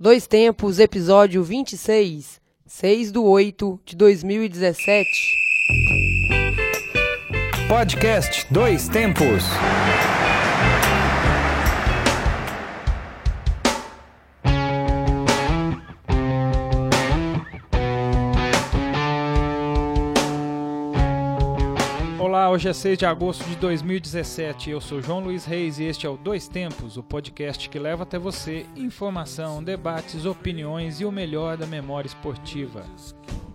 [0.00, 5.08] Dois Tempos, episódio 26, 6 do 8 de 2017.
[7.68, 9.42] Podcast Dois Tempos.
[22.48, 24.70] Olá, hoje é 6 de agosto de 2017.
[24.70, 28.04] Eu sou João Luiz Reis e este é o Dois Tempos, o podcast que leva
[28.04, 32.86] até você informação, debates, opiniões e o melhor da memória esportiva.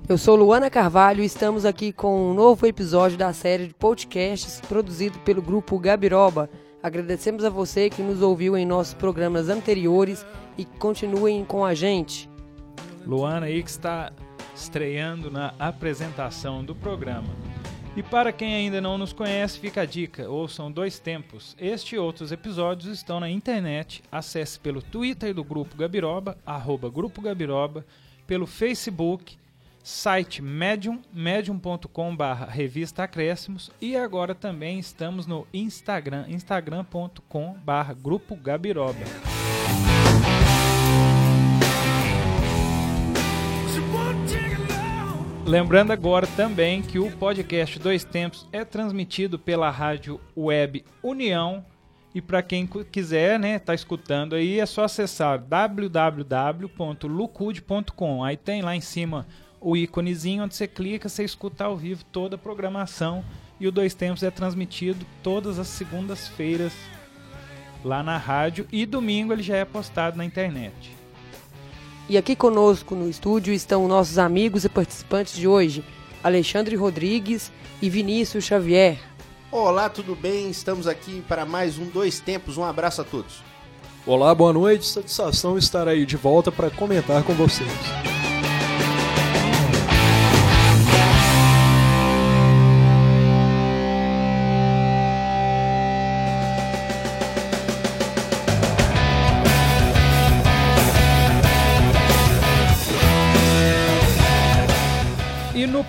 [0.08, 4.62] Eu sou Luana Carvalho e estamos aqui com um novo episódio da série de podcasts
[4.62, 6.48] produzido pelo grupo Gabiroba.
[6.84, 10.24] Agradecemos a você que nos ouviu em nossos programas anteriores
[10.56, 12.30] e continuem com a gente.
[13.08, 14.14] Luana aí que está
[14.56, 17.53] estreando na apresentação do programa.
[17.96, 21.56] E para quem ainda não nos conhece, fica a dica: ouçam dois tempos.
[21.60, 24.04] Este e outros episódios estão na internet.
[24.12, 27.86] Acesse pelo Twitter do Grupo Gabiroba, arroba Grupo Gabiroba,
[28.26, 29.38] pelo Facebook,
[29.84, 38.36] site Medium, medium.com barra revista Acréscimos e agora também estamos no Instagram, instagram.com barra Grupo
[38.36, 39.04] Gabiroba.
[45.46, 51.66] Lembrando agora também que o podcast Dois Tempos é transmitido pela rádio web União.
[52.16, 58.24] E para quem quiser, né, tá escutando aí, é só acessar www.lucude.com.
[58.24, 59.28] Aí tem lá em cima
[59.60, 63.22] o íconezinho onde você clica, você escuta ao vivo toda a programação.
[63.60, 66.72] E o Dois Tempos é transmitido todas as segundas-feiras
[67.84, 68.66] lá na rádio.
[68.72, 71.03] E domingo ele já é postado na internet.
[72.10, 75.84] E aqui conosco no estúdio estão nossos amigos e participantes de hoje,
[76.22, 77.52] Alexandre Rodrigues
[77.82, 79.00] e Vinícius Xavier.
[79.50, 80.50] Olá, tudo bem?
[80.50, 82.58] Estamos aqui para mais um Dois Tempos.
[82.58, 83.42] Um abraço a todos.
[84.06, 84.86] Olá, boa noite.
[84.86, 87.72] Satisfação estar aí de volta para comentar com vocês.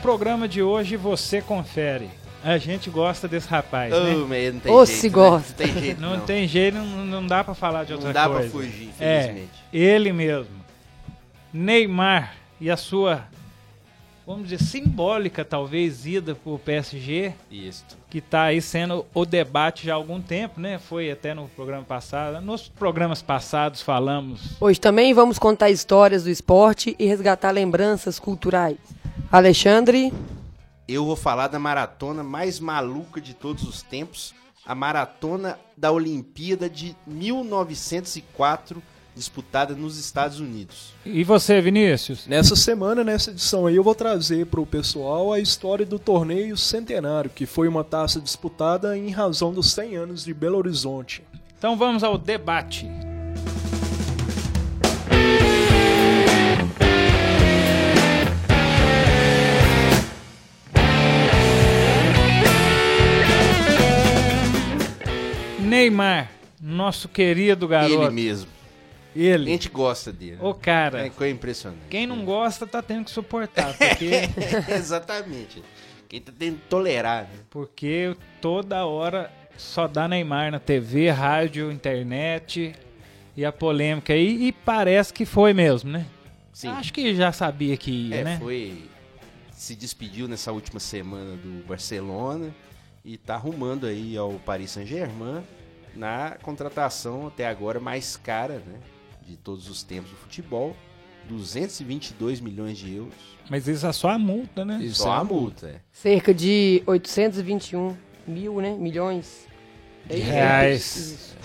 [0.05, 2.11] Programa de hoje você confere.
[2.45, 4.53] A gente gosta desse rapaz, Oh, né?
[4.63, 5.15] tem Ô, jeito, se né?
[5.15, 5.49] gosta.
[5.49, 6.21] Não tem jeito, Não, não.
[6.27, 8.51] tem jeito, não, não dá pra falar de outra Não dá pra coisa.
[8.51, 9.51] fugir, É, infelizmente.
[9.73, 10.53] ele mesmo.
[11.55, 13.23] Neymar e a sua,
[14.27, 17.85] vamos dizer, simbólica talvez ida pro PSG, Isso.
[18.09, 20.79] que tá aí sendo o debate já há algum tempo, né?
[20.79, 22.41] Foi até no programa passado.
[22.41, 28.79] Nos programas passados falamos Hoje também vamos contar histórias do esporte e resgatar lembranças culturais.
[29.31, 30.13] Alexandre,
[30.87, 34.35] Eu vou falar da maratona mais maluca de todos os tempos,
[34.67, 38.83] a maratona da Olimpíada de 1904,
[39.15, 40.93] disputada nos Estados Unidos.
[41.05, 42.27] E você, Vinícius?
[42.27, 46.57] Nessa semana, nessa edição aí, eu vou trazer para o pessoal a história do torneio
[46.57, 51.23] Centenário, que foi uma taça disputada em razão dos 100 anos de Belo Horizonte.
[51.57, 52.89] Então vamos ao debate.
[65.61, 66.31] Neymar,
[66.61, 68.03] nosso querido garoto.
[68.03, 68.54] Ele mesmo.
[69.15, 69.51] A Ele.
[69.51, 70.39] gente gosta dele.
[70.41, 71.07] O cara.
[71.07, 71.83] É coisa impressionante.
[71.91, 74.11] Quem não gosta tá tendo que suportar, porque,
[74.73, 75.63] Exatamente.
[76.09, 77.29] Quem tá tentando tolerar, né?
[77.51, 82.75] porque toda hora só dá Neymar na TV, rádio, internet
[83.37, 84.47] e a polêmica aí.
[84.49, 86.07] E parece que foi mesmo, né?
[86.53, 86.69] Sim.
[86.69, 88.39] Acho que já sabia que ia, É, né?
[88.39, 88.85] foi.
[89.51, 92.55] Se despediu nessa última semana do Barcelona
[93.05, 95.43] e tá arrumando aí ao Paris Saint-Germain
[95.97, 98.79] na contratação até agora mais cara, né?
[99.27, 100.77] De todos os tempos do futebol.
[101.29, 103.15] 222 milhões de euros.
[103.49, 104.79] Mas isso é só a multa, né?
[104.83, 105.81] Isso Só é a uma multa, é.
[105.91, 107.97] cerca de 821
[108.27, 108.77] mil, né?
[108.79, 109.47] Milhões.
[110.07, 110.97] De reais.
[110.97, 111.37] isso.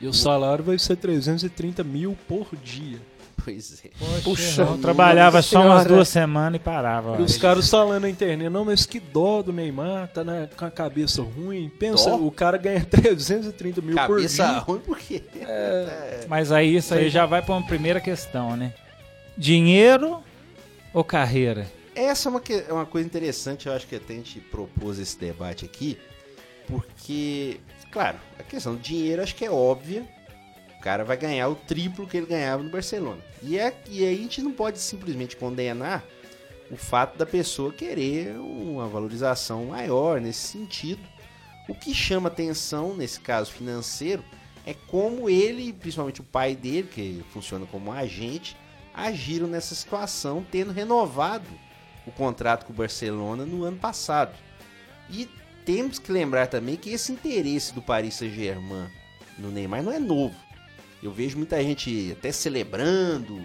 [0.00, 2.98] E o salário vai ser 330 mil por dia.
[3.44, 3.90] Pois é.
[4.24, 7.20] Puxa, eu trabalhava só umas duas semanas e parava.
[7.20, 10.64] E os caras falando na internet, não, mas que dó do Neymar, tá na- com
[10.64, 11.68] a cabeça ruim.
[11.78, 12.16] Pensa, Dó?
[12.16, 14.58] o cara ganha 330 mil por Cabeça dia.
[14.58, 15.22] ruim por quê?
[16.28, 18.72] Mas aí isso aí já vai pra uma primeira questão, né?
[19.38, 20.18] Dinheiro
[20.92, 21.66] ou carreira?
[21.94, 24.98] Essa é uma, que- é uma coisa interessante, eu acho que até a gente propôs
[24.98, 25.96] esse debate aqui,
[26.66, 27.60] porque,
[27.92, 30.04] claro, a questão do dinheiro acho que é óbvia.
[30.86, 33.20] Cara vai ganhar o triplo que ele ganhava no Barcelona.
[33.42, 36.04] E, é, e aí a gente não pode simplesmente condenar
[36.70, 41.02] o fato da pessoa querer uma valorização maior nesse sentido.
[41.68, 44.24] O que chama atenção, nesse caso financeiro,
[44.64, 48.56] é como ele, principalmente o pai dele, que funciona como agente,
[48.94, 51.48] agiram nessa situação, tendo renovado
[52.06, 54.36] o contrato com o Barcelona no ano passado.
[55.10, 55.28] E
[55.64, 58.88] temos que lembrar também que esse interesse do Paris Saint-Germain
[59.36, 60.45] no Neymar não é novo.
[61.02, 63.42] Eu vejo muita gente até celebrando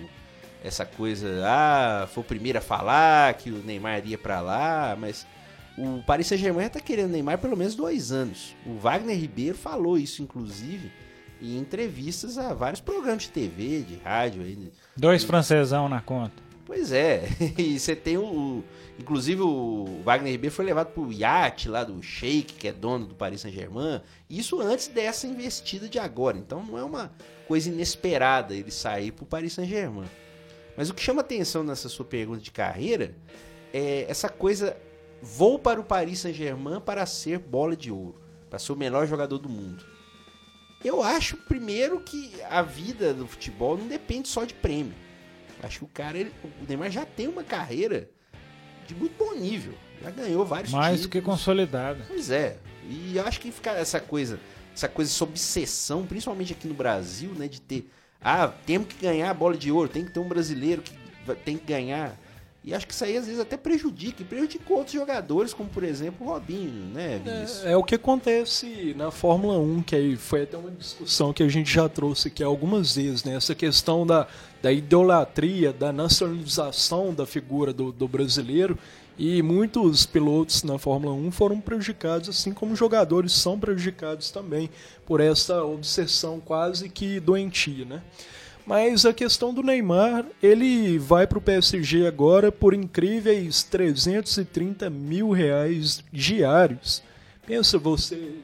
[0.63, 5.25] essa coisa, ah, foi o primeiro a falar que o Neymar ia para lá, mas
[5.77, 8.55] o Paris Saint-Germain está querendo Neymar pelo menos dois anos.
[8.65, 10.91] O Wagner Ribeiro falou isso, inclusive,
[11.41, 14.43] em entrevistas a vários programas de TV, de rádio.
[14.95, 16.50] Dois francesão na conta.
[16.71, 17.23] Pois é,
[17.59, 18.63] e você tem o.
[18.97, 23.13] Inclusive o Wagner Ribeiro foi levado pro iate lá do Sheik, que é dono do
[23.13, 23.99] Paris Saint-Germain.
[24.29, 26.37] Isso antes dessa investida de agora.
[26.37, 27.11] Então não é uma
[27.45, 30.07] coisa inesperada ele sair pro Paris Saint-Germain.
[30.77, 33.17] Mas o que chama atenção nessa sua pergunta de carreira
[33.73, 34.77] é essa coisa.
[35.21, 39.39] Vou para o Paris Saint-Germain para ser bola de ouro, para ser o melhor jogador
[39.39, 39.83] do mundo.
[40.85, 45.10] Eu acho, primeiro, que a vida do futebol não depende só de prêmio.
[45.63, 48.09] Acho que o cara, ele, o Neymar já tem uma carreira
[48.87, 49.73] de muito bom nível.
[50.01, 51.01] Já ganhou vários Mais títulos.
[51.01, 52.03] do que consolidada.
[52.07, 52.57] Pois é.
[52.89, 54.39] E eu acho que ficar essa coisa,
[54.73, 59.29] essa coisa, essa obsessão, principalmente aqui no Brasil, né, de ter, ah, temos que ganhar
[59.29, 60.93] a bola de ouro, tem que ter um brasileiro que
[61.45, 62.17] tem que ganhar.
[62.63, 65.83] E acho que isso aí às vezes até prejudica, e prejudica outros jogadores, como por
[65.83, 67.65] exemplo o Robinho, né, Vinícius?
[67.65, 71.41] É, é o que acontece na Fórmula 1, que aí foi até uma discussão que
[71.41, 73.35] a gente já trouxe aqui algumas vezes, né?
[73.35, 74.27] Essa questão da,
[74.61, 78.77] da idolatria, da nacionalização da figura do, do brasileiro.
[79.17, 84.69] E muitos pilotos na Fórmula 1 foram prejudicados, assim como jogadores são prejudicados também
[85.05, 88.01] por essa obsessão quase que doentia, né?
[88.65, 95.31] Mas a questão do Neymar, ele vai para o PSG agora por incríveis 330 mil
[95.31, 97.01] reais diários.
[97.45, 98.35] Pensa você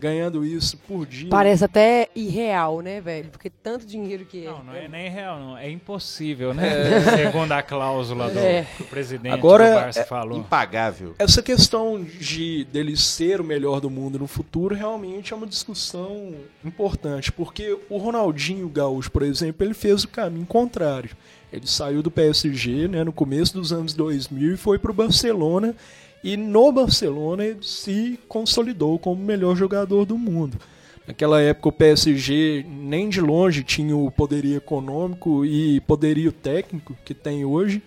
[0.00, 1.28] ganhando isso por dia.
[1.30, 3.28] Parece até irreal, né, velho?
[3.30, 4.50] Porque tanto dinheiro que é.
[4.50, 5.58] Não, não é nem real, não.
[5.58, 7.00] É impossível, né?
[7.16, 8.66] Segundo a cláusula do, É.
[8.78, 10.38] do presidente Agora, do Barça é falou.
[10.38, 11.14] Impagável.
[11.18, 16.34] Essa questão de dele ser o melhor do mundo no futuro realmente é uma discussão
[16.64, 21.10] importante, porque o Ronaldinho Gaúcho, por exemplo, ele fez o caminho contrário.
[21.52, 25.74] Ele saiu do PSG né, no começo dos anos 2000 e foi para o Barcelona,
[26.22, 30.58] e no Barcelona ele se consolidou como o melhor jogador do mundo.
[31.06, 37.14] Naquela época o PSG nem de longe tinha o poderio econômico e poderio técnico que
[37.14, 37.82] tem hoje.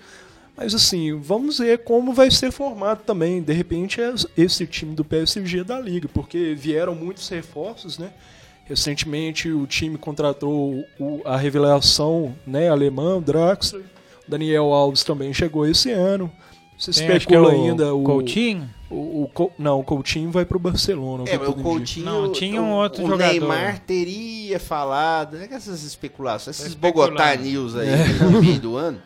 [0.57, 5.03] Mas assim, vamos ver como vai ser formado também, de repente, es- esse time do
[5.03, 8.11] PSG da Liga, porque vieram muitos reforços, né?
[8.65, 10.85] Recentemente o time contratou
[11.25, 13.83] a revelação né, alemã, o Draxler.
[14.27, 16.31] Daniel Alves também chegou esse ano.
[16.91, 18.69] Se Tem, que é especula o ainda o, Coutinho?
[18.89, 21.23] o, o Não, o Coutinho vai pro Barcelona.
[21.27, 21.53] É, o.
[21.53, 22.05] Coutinho.
[22.05, 23.31] Não, tinha um o- outro o jogador.
[23.31, 27.11] Neymar teria falado, né, essas especulações, esses especulando.
[27.13, 27.89] Bogotá News aí
[28.31, 29.01] no meio do ano,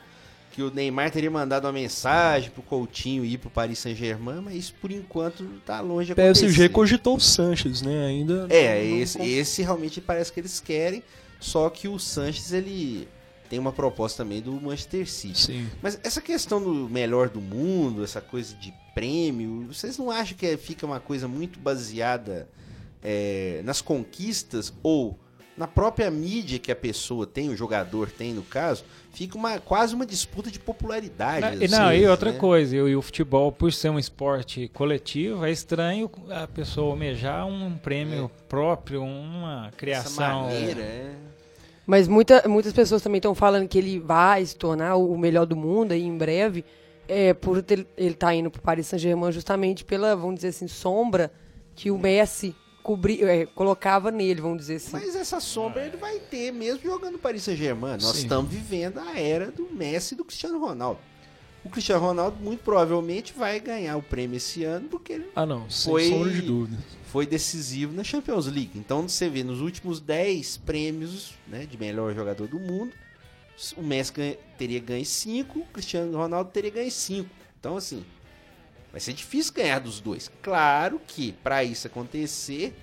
[0.51, 4.73] que o Neymar teria mandado uma mensagem pro Coutinho ir pro Paris Saint-Germain, mas isso
[4.81, 6.69] por enquanto tá longe de PSG acontecer.
[6.69, 8.07] cogitou o Sanches, né?
[8.07, 8.47] Ainda.
[8.49, 11.03] É, não- não esse, con- esse realmente parece que eles querem,
[11.39, 13.07] só que o Sanches ele
[13.49, 15.39] tem uma proposta também do Manchester City.
[15.39, 15.69] Sim.
[15.81, 20.45] Mas essa questão do melhor do mundo, essa coisa de prêmio, vocês não acham que
[20.45, 22.47] é- fica uma coisa muito baseada
[23.03, 25.17] é, nas conquistas ou
[25.57, 29.95] na própria mídia que a pessoa tem, o jogador tem no caso, fica uma, quase
[29.95, 31.41] uma disputa de popularidade.
[31.41, 32.37] Não, às e não, e outra né?
[32.37, 37.75] coisa, e o, futebol, por ser um esporte coletivo, é estranho a pessoa almejar um
[37.75, 40.43] prêmio próprio, uma Essa criação.
[40.43, 41.15] maneira, é.
[41.87, 45.55] Mas muita, muitas pessoas também estão falando que ele vai se tornar o melhor do
[45.55, 46.65] mundo aí em breve,
[47.07, 50.67] é, por ter- ele estar indo para o Paris Saint-Germain justamente pela, vamos dizer assim,
[50.67, 51.31] sombra
[51.73, 52.53] que o Messi
[52.83, 54.89] cobri, é, colocava nele, vamos dizer assim.
[54.91, 57.93] Mas essa sombra ele vai ter mesmo jogando no Paris Saint-Germain.
[57.93, 58.23] Nós Sim.
[58.23, 60.99] estamos vivendo a era do Messi e do Cristiano Ronaldo.
[61.63, 65.69] O Cristiano Ronaldo muito provavelmente vai ganhar o prêmio esse ano porque ele Ah, não,
[65.69, 66.77] sem Foi- sombra de dúvida.
[67.17, 68.73] Foi decisivo na Champions League.
[68.75, 72.93] Então você vê nos últimos 10 prêmios né, de melhor jogador do mundo,
[73.75, 77.27] o Messi ganha- teria ganho 5, o Cristiano Ronaldo teria ganho 5.
[77.59, 78.05] Então assim,
[78.91, 80.29] vai ser difícil ganhar dos dois.
[80.43, 82.75] Claro que para isso acontecer,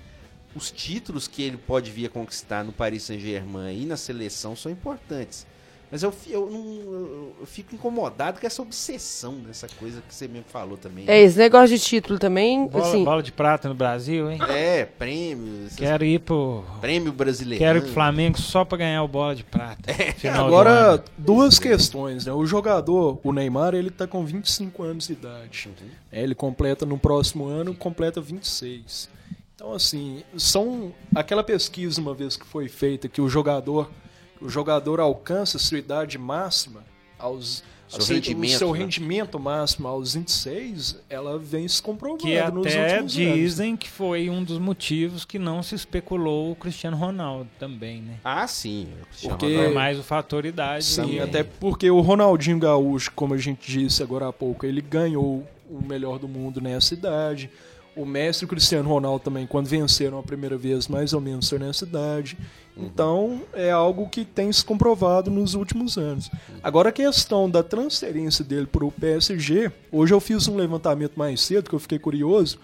[0.52, 4.72] os títulos que ele pode vir a conquistar no Paris Saint-Germain e na seleção são
[4.72, 5.46] importantes.
[5.94, 10.46] Mas eu, eu, não- eu- fico incomodado com essa obsessão nessa coisa que você mesmo
[10.48, 11.04] falou também.
[11.06, 14.40] É, esse negócio de título também, Bola, assim, bola de prata no Brasil, hein?
[14.48, 16.64] É, prêmios, essas Quero ir pro.
[16.80, 17.62] Prêmio brasileiro.
[17.62, 19.92] Quero ir pro Flamengo só pra ganhar o bola de prata.
[20.20, 22.32] do Agora, duas questões, né?
[22.32, 25.68] O jogador, o Neymar, ele tá com 25 anos de idade.
[25.80, 25.88] Uhum.
[26.10, 29.08] É, Ele completa no próximo ano, completa 26.
[29.54, 33.88] Então, assim, são aquela pesquisa uma vez que foi feita que o jogador,
[34.44, 36.84] o jogador alcança a sua idade máxima
[37.18, 38.78] aos Seu assim, rendimento, o seu né?
[38.80, 43.12] rendimento máximo aos 26, ela vem se comprovando Que nos até últimos anos.
[43.12, 48.18] dizem que foi um dos motivos que não se especulou o Cristiano Ronaldo também, né?
[48.24, 48.88] Ah, sim.
[49.22, 49.74] Porque- Por Ronaldo.
[49.74, 50.84] mais o fator idade.
[50.84, 51.20] Sim, também.
[51.20, 55.80] até porque o Ronaldinho Gaúcho, como a gente disse agora há pouco, ele ganhou o
[55.86, 57.48] melhor do mundo nessa idade.
[57.96, 61.84] O mestre Cristiano Ronaldo também, quando venceram a primeira vez, mais ou menos foi nessa
[61.84, 62.36] idade.
[62.76, 66.28] Então, é algo que tem se comprovado nos últimos anos.
[66.62, 71.40] Agora, a questão da transferência dele para o PSG, hoje eu fiz um levantamento mais
[71.40, 72.58] cedo, que eu fiquei curioso.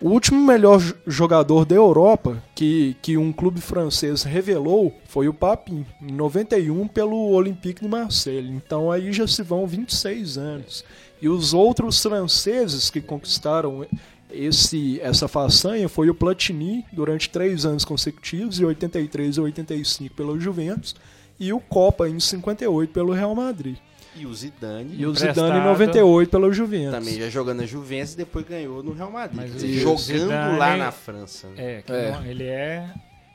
[0.00, 5.34] O último melhor jo- jogador da Europa que, que um clube francês revelou foi o
[5.34, 8.50] Papin, em 91 pelo Olympique de Marseille.
[8.50, 10.84] Então aí já se vão 26 anos.
[11.20, 13.86] E os outros franceses que conquistaram
[14.32, 20.38] esse, essa façanha foi o Platini durante três anos consecutivos, de 83 a 85 pelo
[20.40, 20.94] Juventus,
[21.38, 23.76] e o Copa em 58 pelo Real Madrid.
[24.14, 25.14] E o Zidane E o.
[25.14, 26.90] Zidane em 98 pelo Juventus.
[26.98, 29.40] também já jogando na Juventus e depois ganhou no Real Madrid.
[29.40, 31.48] Mas dizer, jogando Zidane- lá na França.
[31.48, 31.78] né?
[31.78, 32.10] É, que É.
[32.12, 32.90] não- ele é.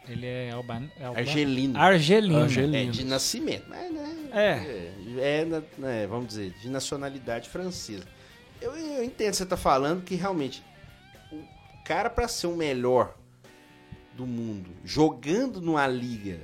[0.08, 0.84] Ele é alban...
[1.04, 1.78] alban- Argelino.
[1.78, 2.40] Argelino.
[2.44, 2.76] Argelino.
[2.78, 3.66] É, de nascimento.
[3.68, 4.40] Mas, né, É.
[5.20, 8.06] é, é, né, vamos dizer, de nacionalidade francesa.
[8.62, 10.64] Eu, eu entendo o que você tá falando, que realmente
[11.88, 13.16] cara pra ser o melhor
[14.14, 16.42] do mundo, jogando numa liga,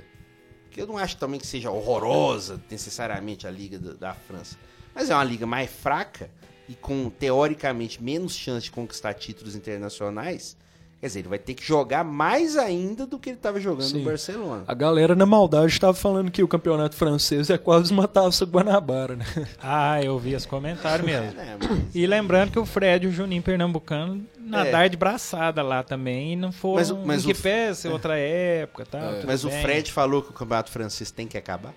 [0.70, 4.56] que eu não acho também que seja horrorosa necessariamente a liga da, da França,
[4.94, 6.30] mas é uma liga mais fraca
[6.66, 10.56] e com teoricamente menos chance de conquistar títulos internacionais,
[11.04, 13.98] quer dizer, ele vai ter que jogar mais ainda do que ele estava jogando Sim.
[13.98, 14.64] no Barcelona.
[14.66, 19.14] A galera na maldade estava falando que o campeonato francês é quase uma taça Guanabara,
[19.14, 19.26] né?
[19.62, 21.38] Ah, eu vi esse comentário mesmo.
[21.38, 25.82] É, mas- E lembrando que o Fred e o Juninho Pernambucano nadaram de braçada lá
[25.82, 29.26] também e não foram Mas o- mas em que o- pese outra época tal, tudo
[29.26, 29.60] Mas o bem.
[29.60, 31.74] Fred falou que o campeonato francês tem que acabar?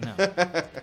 [0.00, 0.12] Não,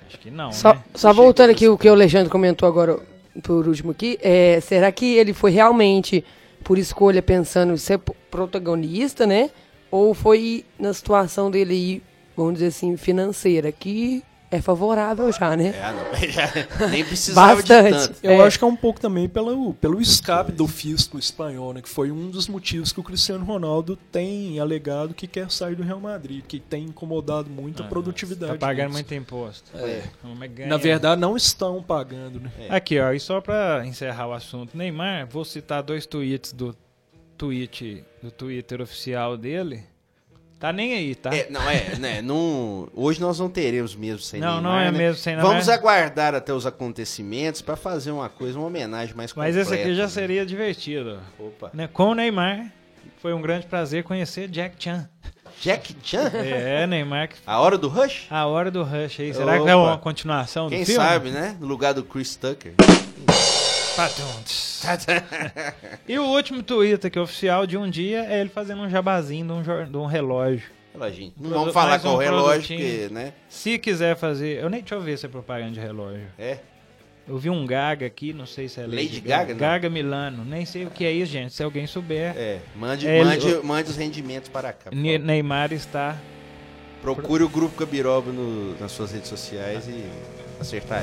[0.06, 0.84] acho que não, Só, né?
[0.96, 3.00] só voltando aqui o que o Alexandre comentou agora
[3.42, 6.26] por último aqui, é, será que ele foi realmente
[6.64, 9.50] por escolha pensando em ser protagonista, né?
[9.92, 12.02] Ou foi na situação dele
[12.36, 14.24] vamos dizer assim, financeira, que
[14.56, 15.68] é favorável já, né?
[15.76, 16.14] É, não,
[16.80, 17.92] já nem precisava Bastante.
[17.92, 18.20] de tanto.
[18.24, 18.48] Eu É.
[18.48, 21.82] acho que é um pouco também pelo, pelo escape do fisco espanhol, né?
[21.82, 25.84] Que foi um dos motivos que o Cristiano Ronaldo tem alegado que quer sair do
[25.84, 28.54] Real Madrid, que tem incomodado muito a produtividade.
[28.54, 29.72] Tá pagando muito imposto.
[29.76, 30.04] É.
[30.60, 30.66] É?
[30.68, 32.52] Na verdade, não estão pagando, né?
[32.70, 36.76] Aqui, ó, e só pra encerrar o assunto, Neymar, vou citar dois tweets do
[37.38, 39.84] tweet do Twitter oficial dele.
[40.64, 41.30] Tá nem aí, tá?
[41.36, 42.22] É, não, é, né?
[42.22, 44.98] Não, hoje nós não teremos mesmo sem Não, Neymar, não é né?
[44.98, 45.52] mesmo sem Neymar.
[45.52, 49.60] Vamos aguardar até os acontecimentos pra fazer uma coisa, uma homenagem mais Mas completa.
[49.60, 50.08] esse aqui já né?
[50.08, 51.20] seria divertido.
[51.38, 51.70] Opa.
[51.74, 51.90] Né?
[51.92, 52.72] Com o Neymar,
[53.22, 55.10] foi um grande prazer conhecer Jack Chan.
[55.62, 56.32] Jack Chan?
[56.34, 58.28] É, Neymar, que- A hora do Rush?
[58.30, 59.34] a hora do Rush aí.
[59.34, 59.70] Será que Opa.
[59.72, 61.02] é uma continuação Quem do filme?
[61.04, 61.58] sabe, né?
[61.60, 62.72] No lugar do Chris Tucker.
[66.08, 69.46] E o último Twitter que é oficial de um dia é ele fazendo um jabazinho
[69.46, 70.70] de um, de um relógio.
[71.38, 73.34] Não Produ- vamos falar qual um relógio, porque, né?
[73.50, 74.62] Se quiser fazer.
[74.62, 76.28] Eu nem deixa eu ver se é propaganda de relógio.
[76.38, 76.58] É.
[77.28, 79.60] Eu vi um Gaga aqui, não sei se é Lady, Lady Gaga, não?
[79.60, 80.44] Gaga Milano.
[80.46, 81.54] Nem sei o que é isso, gente.
[81.54, 82.36] Se alguém souber.
[82.38, 82.60] É.
[82.76, 84.92] Mande, É, mande, mande os rendimentos para cá.
[84.92, 85.18] Ne-.
[85.18, 86.18] Neymar está.
[87.02, 90.04] Procure o grupo Gabiroba no- nas suas redes sociais e
[90.60, 91.02] acertar.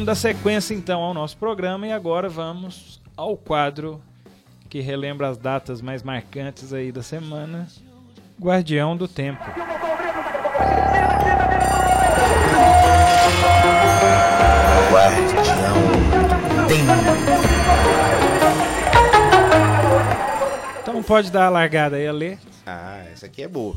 [0.00, 4.00] Vamos dar sequência então ao nosso programa e agora vamos ao quadro
[4.66, 7.68] que relembra as datas mais marcantes aí da semana.
[8.40, 9.44] Guardião do Tempo.
[20.80, 22.38] Então pode dar a largada aí a ler.
[22.64, 23.76] Ah, essa aqui é boa.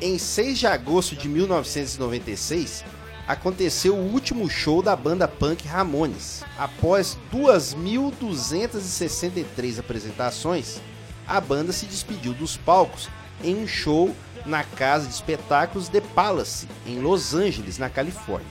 [0.00, 2.84] Em 6 de agosto de 1996,
[3.26, 6.42] aconteceu o último show da banda punk Ramones.
[6.58, 10.80] Após 2.263 apresentações,
[11.26, 13.08] a banda se despediu dos palcos
[13.42, 18.46] em um show na casa de espetáculos The Palace, em Los Angeles, na Califórnia.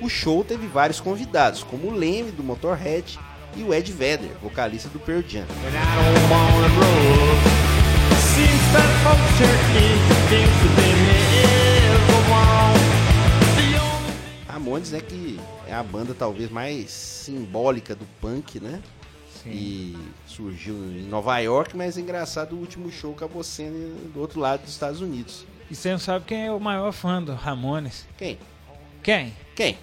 [0.00, 3.18] O show teve vários convidados, como o Leme do Motorhead
[3.56, 5.46] e o Ed Vedder, vocalista do Pearl Jam.
[14.46, 18.80] Ramones, né, que é a banda talvez mais simbólica do punk, né?
[19.42, 19.50] Sim.
[19.50, 24.40] E surgiu em Nova York, mas é engraçado, o último show acabou sendo do outro
[24.40, 25.44] lado dos Estados Unidos.
[25.70, 28.06] E você não sabe quem é o maior fã do Ramones?
[28.16, 28.38] Quem?
[29.02, 29.34] Quem?
[29.54, 29.76] Quem?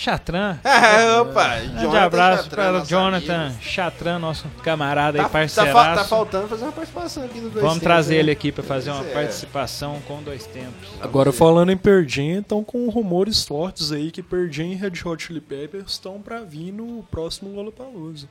[0.00, 0.58] Chatran.
[0.64, 1.56] Ah, opa!
[1.58, 3.60] Grande abraço Chatran, para o Jonathan amigo.
[3.62, 5.72] Chatran, nosso camarada Tá, e tá, parceiraço.
[5.76, 8.20] fa- tá faltando fazer uma participação aqui no dois Vamos Tempos, trazer né?
[8.20, 9.12] ele aqui para fazer uma é.
[9.12, 10.88] participação com dois tempos.
[11.02, 14.92] Agora falando em Pearl Jam, estão com rumores fortes aí que Pearl Jam e Red
[15.04, 18.26] Hot Chili Peppers estão pra vir no próximo Lollapalooza.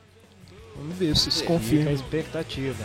[0.76, 1.92] Vamos ver se isso Fica a confirma.
[1.92, 2.84] expectativa.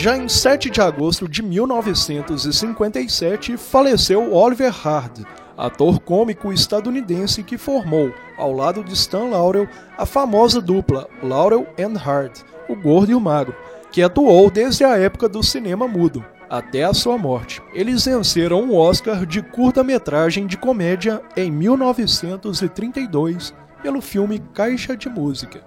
[0.00, 5.26] Já em 7 de agosto de 1957, faleceu Oliver Hard,
[5.58, 11.98] ator cômico estadunidense que formou, ao lado de Stan Laurel, a famosa dupla Laurel and
[11.98, 12.32] Hard,
[12.66, 13.54] o gordo e o magro,
[13.92, 17.60] que atuou desde a época do cinema mudo até a sua morte.
[17.74, 23.52] Eles venceram um Oscar de curta-metragem de comédia em 1932
[23.82, 25.60] pelo filme Caixa de Música.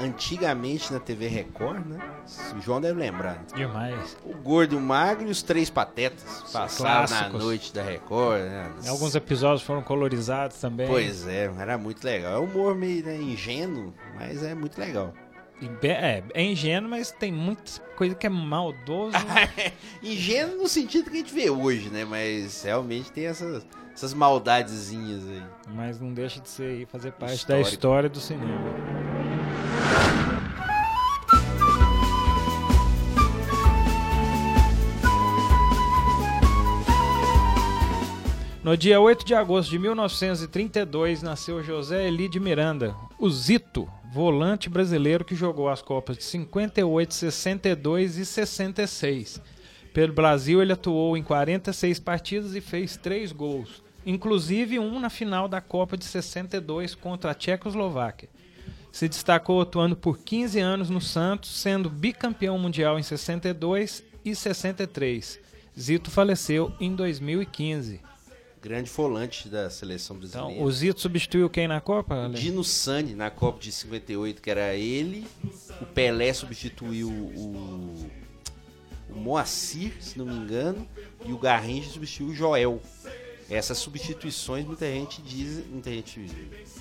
[0.00, 1.98] Antigamente na TV Record, né?
[2.56, 3.44] O João deve lembrar.
[3.54, 4.16] Demais.
[4.24, 8.70] O Gordo e o Magro e os Três Patetas passavam na noite da Record, né?
[8.88, 10.86] Alguns episódios foram colorizados também.
[10.86, 12.34] Pois é, era muito legal.
[12.34, 15.12] É um humor meio né, ingênuo, mas é muito legal.
[15.82, 19.16] É, é ingênuo, mas tem muita coisa que é maldoso.
[20.02, 22.04] ingênuo no sentido que a gente vê hoje, né?
[22.04, 25.42] Mas realmente tem essas, essas maldadezinhas aí.
[25.74, 27.64] mas não deixa de ser fazer parte Histórico.
[27.64, 29.17] da história do cinema.
[38.68, 44.68] No dia 8 de agosto de 1932, nasceu José Eli de Miranda, o Zito, volante
[44.68, 49.40] brasileiro que jogou as Copas de 58, 62 e 66.
[49.94, 55.48] Pelo Brasil, ele atuou em 46 partidas e fez 3 gols, inclusive um na final
[55.48, 58.28] da Copa de 62 contra a Tchecoslováquia.
[58.90, 65.38] Se destacou atuando por 15 anos no Santos, sendo bicampeão mundial em 62 e 63.
[65.78, 68.00] Zito faleceu em 2015.
[68.60, 70.64] Grande volante da seleção Então, brasileira.
[70.64, 72.24] o Zito substituiu quem na Copa?
[72.24, 72.34] Ale?
[72.34, 75.24] Dino Sani na Copa de 58, que era ele.
[75.80, 78.10] O Pelé substituiu o,
[79.10, 80.84] o Moacir, se não me engano.
[81.24, 82.82] E o Garrincha substituiu o Joel.
[83.50, 86.26] Essas substituições muita gente diz, muita gente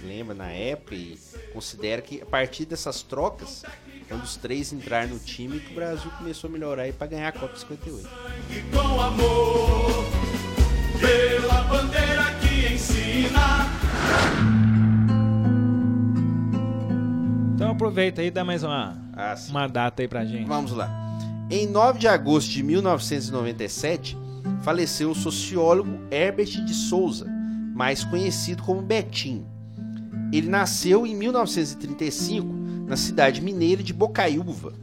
[0.03, 1.17] lembra na época e
[1.53, 3.63] considera que a partir dessas trocas,
[4.09, 7.31] quando os três entraram no time, que o Brasil começou a melhorar para ganhar a
[7.31, 8.09] Copa de 58.
[8.73, 10.05] com amor
[10.99, 13.67] pela bandeira que ensina.
[17.55, 20.45] Então aproveita aí e dá mais uma, Ah, uma data aí pra gente.
[20.47, 20.91] Vamos lá.
[21.49, 24.17] Em 9 de agosto de 1997,
[24.63, 27.25] faleceu o sociólogo Herbert de Souza,
[27.73, 29.45] mais conhecido como Betinho.
[30.31, 32.47] Ele nasceu em 1935
[32.87, 34.73] na cidade mineira de Bocaiúva.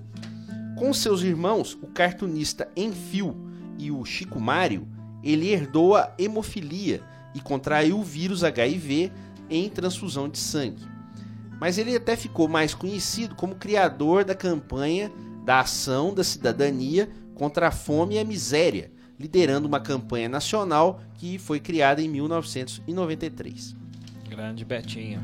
[0.77, 3.37] Com seus irmãos, o cartunista Enfio
[3.79, 4.87] e o Chico Mário,
[5.23, 7.03] ele herdou a hemofilia
[7.35, 9.13] e contraiu o vírus HIV
[9.51, 10.95] em transfusão de sangue
[11.65, 15.11] mas ele até ficou mais conhecido como criador da campanha
[15.45, 21.39] da ação da cidadania contra a fome e a miséria, liderando uma campanha nacional que
[21.39, 23.77] foi criada em 1993.
[24.29, 25.21] Grande Betinho.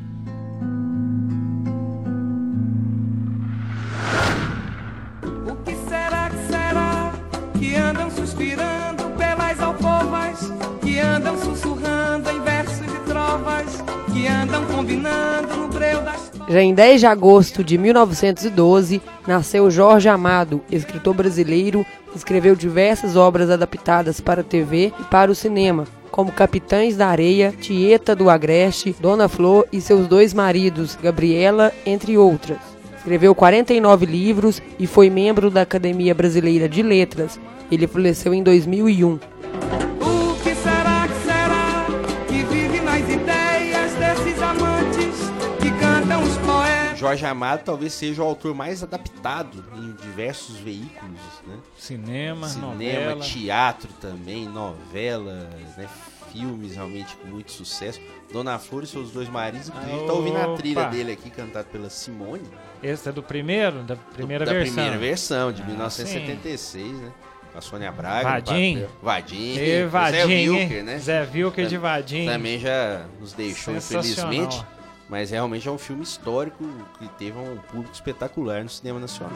[5.49, 7.13] O que será que será
[7.59, 9.10] que andam suspirando
[9.59, 13.83] alcovas, que andam sussurrando em versos e trovas,
[14.13, 20.09] que andam combinando no breu das Já em 10 de agosto de 1912, nasceu Jorge
[20.09, 21.85] Amado, escritor brasileiro,
[22.15, 27.53] escreveu diversas obras adaptadas para a TV e para o cinema, como Capitães da Areia,
[27.59, 32.70] Tieta do Agreste, Dona Flor e seus dois maridos, Gabriela, entre outras.
[33.01, 37.39] Escreveu 49 livros e foi membro da Academia Brasileira de Letras.
[37.71, 39.13] Ele faleceu em 2001.
[39.15, 39.19] O
[40.43, 41.87] que será que será
[42.27, 45.15] que vive nas ideias desses amantes
[45.59, 46.99] que cantam os poetas?
[46.99, 51.57] Jorge Amado talvez seja o autor mais adaptado em diversos veículos, né?
[51.75, 53.21] Cinema, Cinema, novela.
[53.23, 55.89] teatro também, novela, né?
[56.31, 57.99] filmes realmente com muito sucesso.
[58.31, 61.89] Dona Flor e seus dois maridos, inclusive, tá ouvindo a trilha dele aqui, cantado pela
[61.89, 62.43] Simone.
[62.83, 64.73] Esse é do primeiro, da primeira da versão.
[64.73, 67.11] primeira versão, de Ah, 1976, né?
[67.51, 68.23] Com a Sônia Braga.
[68.29, 68.85] Vadim.
[69.01, 69.55] Vadim.
[69.57, 70.25] E Vadim, Zé?
[70.25, 70.97] Wilker, né?
[70.99, 72.25] Zé Wilker de Vadim.
[72.25, 74.63] Também já nos deixou, infelizmente.
[75.09, 76.63] Mas realmente é um filme histórico
[76.97, 79.33] que teve um público espetacular no cinema nacional.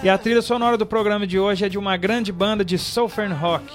[0.00, 3.34] E a trilha sonora do programa de hoje é de uma grande banda de Southern
[3.34, 3.66] Rock.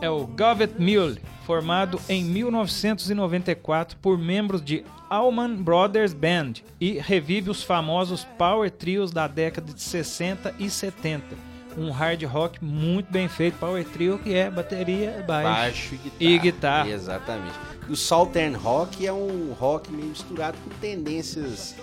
[0.00, 7.50] É o Govet Mule, formado em 1994 por membros de Allman Brothers Band e revive
[7.50, 11.26] os famosos power trios da década de 60 e 70.
[11.76, 15.50] Um hard rock muito bem feito, power trio que é bateria, baixo.
[15.50, 16.18] Baixo e guitarra.
[16.20, 16.88] E guitarra.
[16.88, 17.54] Exatamente.
[17.88, 21.76] O Southern Rock é um rock meio misturado com tendências.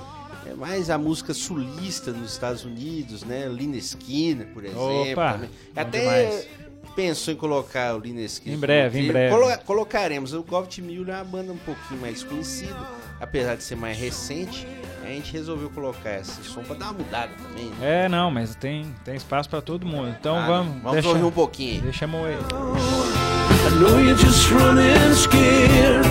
[0.46, 3.48] É mais a música sulista nos Estados Unidos, né?
[3.48, 5.12] Lina Skinner, por exemplo.
[5.12, 5.40] Opa,
[5.76, 6.48] Até demais.
[6.96, 8.58] pensou em colocar o Lina Skinner.
[8.58, 9.36] Em breve, em breve.
[9.36, 10.34] Colo- colocaremos.
[10.34, 12.78] O Govet Mule é uma banda um pouquinho mais conhecida,
[13.20, 14.66] apesar de ser mais recente.
[15.04, 17.66] A gente resolveu colocar esse som pra dar uma mudada também.
[17.80, 18.06] né?
[18.06, 20.16] É, não, mas tem, tem espaço pra todo mundo.
[20.20, 21.82] Então Ah, vamos, vamos deixa, ouvir um pouquinho.
[21.82, 22.38] deixa moer.
[22.38, 26.06] I know you're just running scared.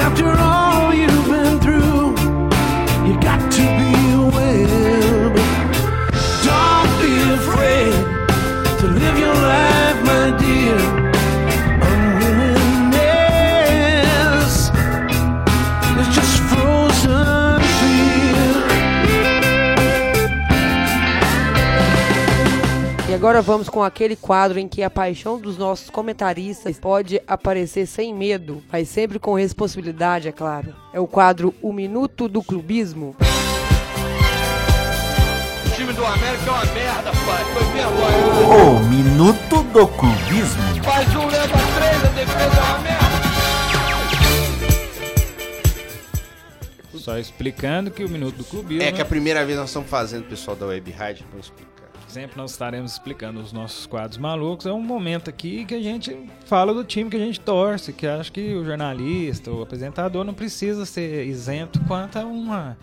[0.00, 0.65] After all
[23.26, 28.14] agora vamos com aquele quadro em que a paixão dos nossos comentaristas pode aparecer sem
[28.14, 30.72] medo, mas sempre com responsabilidade, é claro.
[30.92, 33.16] É o quadro O Minuto do Clubismo.
[35.66, 37.44] O time do América é uma merda, pai.
[37.52, 38.64] Foi vergonha.
[38.64, 40.84] O Minuto do Clubismo.
[40.84, 43.06] Faz um, leva três, a defesa é uma merda.
[46.94, 48.84] Só explicando que o Minuto do Clubismo...
[48.84, 51.75] É que a primeira vez nós estamos fazendo, pessoal da Web Rádio, para explicar.
[52.06, 54.66] Sempre nós estaremos explicando os nossos quadros malucos.
[54.66, 58.06] É um momento aqui que a gente fala do time que a gente torce, que
[58.06, 62.76] acho que o jornalista, o apresentador não precisa ser isento quanto a uma,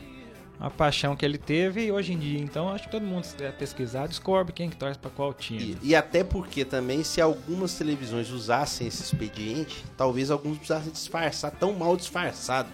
[0.78, 2.40] paixão que ele teve hoje em dia.
[2.40, 5.78] Então acho que todo mundo se quiser pesquisar, descobre quem que torce para qual time.
[5.82, 11.52] E, e até porque também, se algumas televisões usassem esse expediente, talvez alguns precisassem disfarçar
[11.52, 12.70] tão mal disfarçado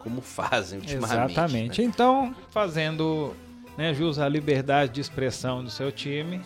[0.00, 1.32] como fazem ultimamente.
[1.32, 1.80] Exatamente.
[1.80, 1.86] né?
[1.86, 3.34] Então, fazendo
[3.76, 6.40] né, jus à liberdade de expressão do seu time,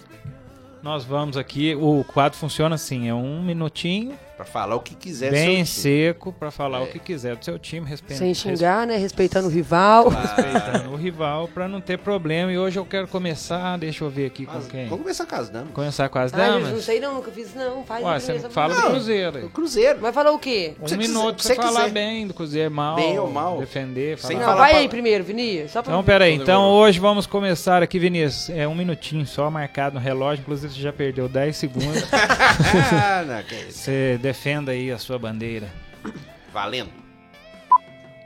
[0.83, 1.75] nós vamos aqui.
[1.75, 5.33] O quadro funciona assim: é um minutinho, Pra falar o que quiser.
[5.33, 6.05] bem do seu time.
[6.13, 6.83] seco, para falar É.
[6.85, 8.21] o que quiser do seu time, respeitando.
[8.21, 8.97] Sem xingar, né?
[8.97, 10.07] Respeitando o rival.
[10.15, 12.53] respeitando o rival para não ter problema.
[12.53, 14.85] E hoje eu quero começar, deixa eu ver aqui com Mas quem.
[14.87, 15.73] Vamos começar com as damas.
[15.73, 16.85] Começar com as Ah, eu não damas.
[16.85, 17.83] sei não, nunca fiz não.
[17.83, 18.91] Faz Ué, você fala do Não.
[18.91, 19.39] Cruzeiro.
[19.39, 19.45] aí.
[19.45, 19.99] O Cruzeiro.
[19.99, 20.75] Vai falar o quê?
[20.81, 21.91] Um Você quiser- minuto pra você falar quiser.
[21.91, 23.59] bem do Cruzeiro, mal, Bem ou mal.
[23.59, 24.39] defender, Sem falar.
[24.39, 25.73] Não, falar vai pra- aí primeiro, Vinícius.
[25.73, 25.93] Só pra...
[25.93, 26.35] Então, peraí.
[26.37, 28.51] Então, hoje vamos começar aqui, Vinícius.
[28.57, 30.43] É um minutinho só marcado no relógio.
[30.43, 32.05] Inclusive, você já perdeu 10 segundos.
[32.13, 33.79] ah, não, que é isso.
[33.81, 35.73] você defenda aí a sua bandeira.
[36.53, 36.91] Valendo.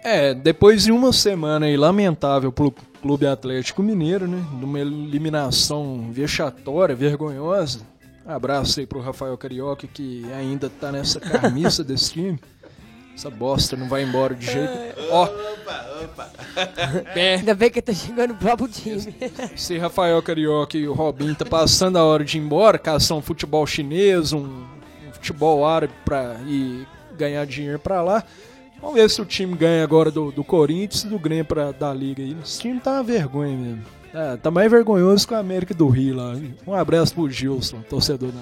[0.03, 4.45] É, depois de uma semana aí lamentável pro Clube Atlético Mineiro, né?
[4.61, 7.83] Numa eliminação vexatória, vergonhosa.
[8.27, 12.41] Abraço aí pro Rafael Carioca que ainda tá nessa carniça desse time.
[13.15, 14.73] Essa bosta não vai embora de jeito.
[15.11, 16.31] Ó, Opa, opa.
[17.15, 19.15] Ainda bem que tá chegando o próprio time.
[19.55, 23.23] se Rafael Carioca e o Robinho tá passando a hora de ir embora, caçar um
[23.23, 24.65] futebol chinês, um
[25.23, 28.25] futebol árabe pra ir ganhar dinheiro pra lá.
[28.81, 31.95] Vamos ver se o time ganha agora do, do Corinthians e do Grêmio pra, da
[31.95, 32.37] Liga aí.
[32.43, 33.85] Esse time tá uma vergonha mesmo.
[34.13, 36.35] É, tá mais vergonhoso que o América do Rio lá.
[36.67, 38.41] Um abraço pro Gilson, torcedor da.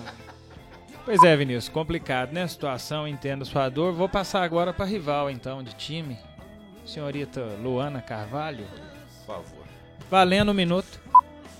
[1.05, 1.69] Pois é, Vinícius.
[1.69, 2.45] Complicado, né?
[2.45, 3.93] A situação, entendo sua dor.
[3.93, 6.17] Vou passar agora pra rival, então, de time.
[6.87, 8.65] Senhorita Luana Carvalho.
[9.27, 9.65] Por favor.
[10.11, 11.01] Valendo um minuto.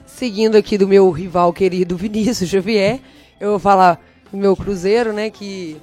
[0.07, 2.99] Seguindo aqui do meu rival querido Vinícius Xavier,
[3.39, 4.01] eu vou falar
[4.37, 5.77] meu Cruzeiro, né, que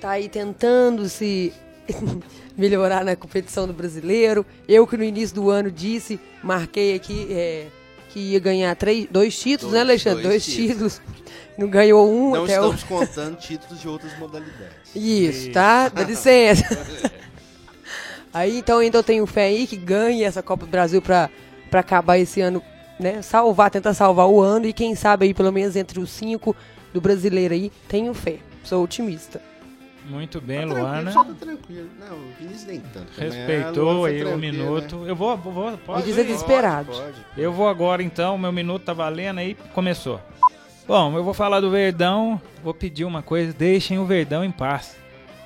[0.00, 1.52] tá aí tentando se
[2.56, 4.44] melhorar na competição do brasileiro.
[4.68, 7.66] Eu que no início do ano disse, marquei aqui é,
[8.10, 10.22] que ia ganhar três, dois títulos, né, Dois- Alexandre?
[10.22, 11.00] Dois, dois títulos.
[11.56, 12.86] Não ganhou um Não até estamos o.
[12.86, 14.94] contando títulos de outras modalidades.
[14.94, 15.88] Isso, tá?
[15.88, 16.80] Dá licença.
[18.32, 21.28] aí então ainda eu tenho fé aí que ganhe essa Copa do Brasil pra,
[21.70, 22.62] pra acabar esse ano,
[22.98, 23.22] né?
[23.22, 26.54] Salvar, tentar salvar o ano e quem sabe aí pelo menos entre os cinco
[26.92, 28.36] do brasileiro aí, tenho fé.
[28.64, 29.40] Sou otimista.
[30.08, 31.12] Muito bem, Tá Luana.
[31.12, 31.88] Só tá tranquilo.
[32.00, 33.08] Não, o Vinícius nem tanto.
[33.18, 34.96] A Respeitou aí o tranquila, minuto.
[34.96, 35.10] né?
[35.10, 36.18] Eu vou, vou, pode ir.
[36.18, 36.92] é desesperado.
[36.92, 37.16] Pode, pode.
[37.36, 40.18] Eu vou agora então, meu minuto tá valendo aí, começou.
[40.86, 44.96] Bom, eu vou falar do Verdão, vou pedir uma coisa, deixem o Verdão em paz.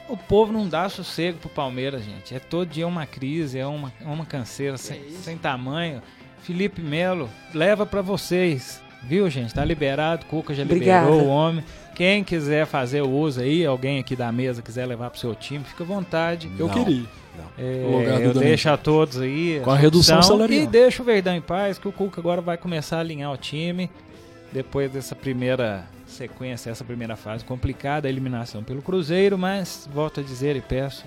[0.08, 2.32] O povo não dá sossego pro Palmeiras, gente.
[2.32, 6.00] É todo dia uma crise, é uma, uma canseira sem, sem tamanho.
[6.42, 8.80] Felipe Melo, leva pra vocês.
[9.02, 9.52] Viu, gente?
[9.52, 11.06] Tá liberado, Cuca já Obrigada.
[11.10, 11.64] liberou o homem.
[11.94, 15.64] Quem quiser fazer o uso aí, alguém aqui da mesa quiser levar pro seu time,
[15.64, 16.50] fica à vontade.
[16.58, 16.74] Eu Não.
[16.74, 17.04] queria.
[17.58, 19.60] É, eu deixo a todos aí.
[19.64, 20.62] Com a redução salarial.
[20.62, 23.36] E deixa o Verdão em paz, que o Cuca agora vai começar a alinhar o
[23.36, 23.90] time.
[24.52, 30.22] Depois dessa primeira sequência, essa primeira fase complicada, a eliminação pelo Cruzeiro, mas volto a
[30.22, 31.04] dizer e peço,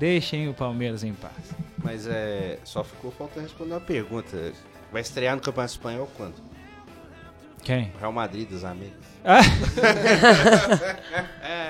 [0.00, 1.34] deixem o Palmeiras em paz.
[1.84, 4.52] Mas é, só ficou faltando responder uma pergunta.
[4.90, 6.34] Vai estrear no Campeonato Espanhol quando?
[7.62, 7.92] Quem?
[8.00, 8.96] Real Madrid dos Amigos.
[9.22, 9.42] Ah!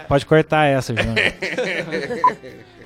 [0.06, 1.16] Pode cortar essa, João.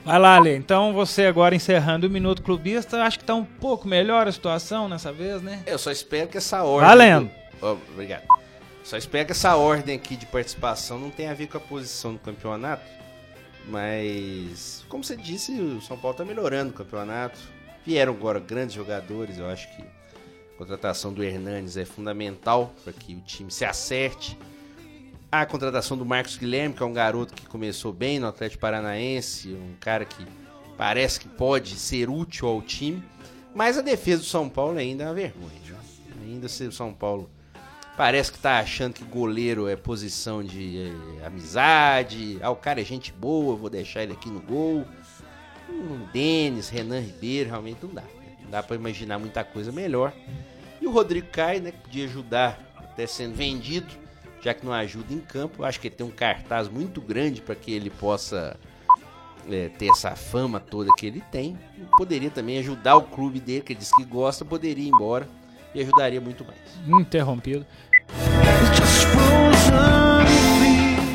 [0.03, 0.57] Vai lá, Lê.
[0.57, 4.89] Então você agora encerrando o Minuto Clubista, acho que tá um pouco melhor a situação
[4.89, 5.63] nessa vez, né?
[5.67, 6.89] Eu só espero que essa ordem.
[6.89, 7.31] Valendo.
[7.61, 8.23] Ó, obrigado.
[8.83, 12.15] Só espero que essa ordem aqui de participação não tenha a ver com a posição
[12.15, 12.83] do campeonato.
[13.69, 17.39] Mas, como você disse, o São Paulo tá melhorando o campeonato.
[17.85, 19.39] Vieram agora grandes jogadores.
[19.39, 24.39] Eu acho que a contratação do Hernanes é fundamental para que o time se acerte.
[25.33, 29.49] A contratação do Marcos Guilherme, que é um garoto que começou bem no Atlético Paranaense,
[29.49, 30.25] um cara que
[30.77, 33.03] parece que pode ser útil ao time.
[33.55, 35.65] Mas a defesa do São Paulo ainda é uma vergonha.
[36.23, 37.29] Ainda se o São Paulo
[37.97, 42.39] parece que tá achando que goleiro é posição de eh, amizade.
[42.43, 44.85] Ah, o cara é gente boa, vou deixar ele aqui no gol.
[45.69, 48.03] Um Denis, Renan Ribeiro, realmente não dá.
[48.03, 48.09] né?
[48.43, 50.13] Não dá pra imaginar muita coisa melhor.
[50.81, 53.93] E o Rodrigo Caio, né, que podia ajudar até sendo vendido,
[54.43, 55.63] já que não ajuda em campo.
[55.63, 58.57] Eu acho que ele tem um cartaz muito grande para que ele possa
[59.49, 61.59] é, ter essa fama toda que ele tem.
[61.97, 65.27] Poderia também ajudar o clube dele, que ele diz que gosta, poderia ir embora
[65.75, 66.59] e ajudaria muito mais.
[67.01, 67.67] Interrompido.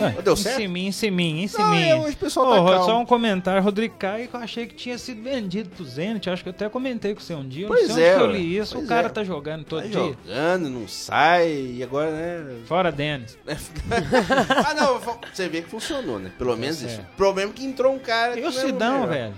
[0.01, 0.55] Ué, Deu em certo?
[0.57, 1.89] Siminho, em Siminho, em Não, Siminho.
[1.89, 4.97] é, hoje o pessoal tá só um comentário, Rodrigo Caio, que eu achei que tinha
[4.97, 6.29] sido vendido pro Zenit.
[6.29, 7.67] Acho que eu até comentei com você um dia.
[7.67, 8.79] Pois não sei é, onde que eu li isso.
[8.79, 9.09] O cara é.
[9.09, 9.99] tá jogando todo Tá dia.
[9.99, 12.55] jogando, não sai, e agora, né?
[12.65, 13.37] Fora Denis.
[14.65, 14.99] ah, não,
[15.33, 16.31] você vê que funcionou, né?
[16.37, 16.95] Pelo menos isso.
[16.95, 17.09] certo.
[17.13, 19.33] O problema é que entrou um cara que E o é Sidão, velho?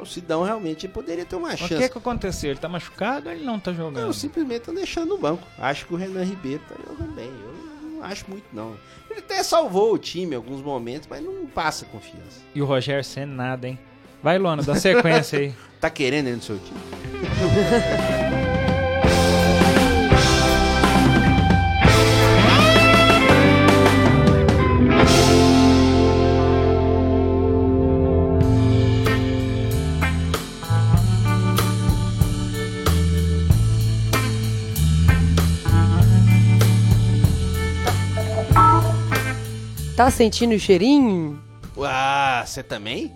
[0.00, 1.82] O Sidão realmente poderia ter uma Mas O chance.
[1.82, 2.50] que que aconteceu?
[2.50, 4.04] Ele tá machucado ou ele não tá jogando?
[4.04, 5.46] Não, simplesmente estão deixando no banco.
[5.58, 7.26] Acho que o Renan Ribeiro tá jogando bem.
[7.28, 8.74] Eu não acho muito, não.
[9.10, 12.40] Ele até salvou o time em alguns momentos, mas não passa confiança.
[12.54, 13.78] E o Rogério sem nada, hein?
[14.22, 15.54] Vai, Luana, dá sequência aí.
[15.82, 16.78] Tá querendo ele no seu time?
[39.96, 41.40] Tá sentindo o cheirinho?
[41.78, 43.12] Ah, você também?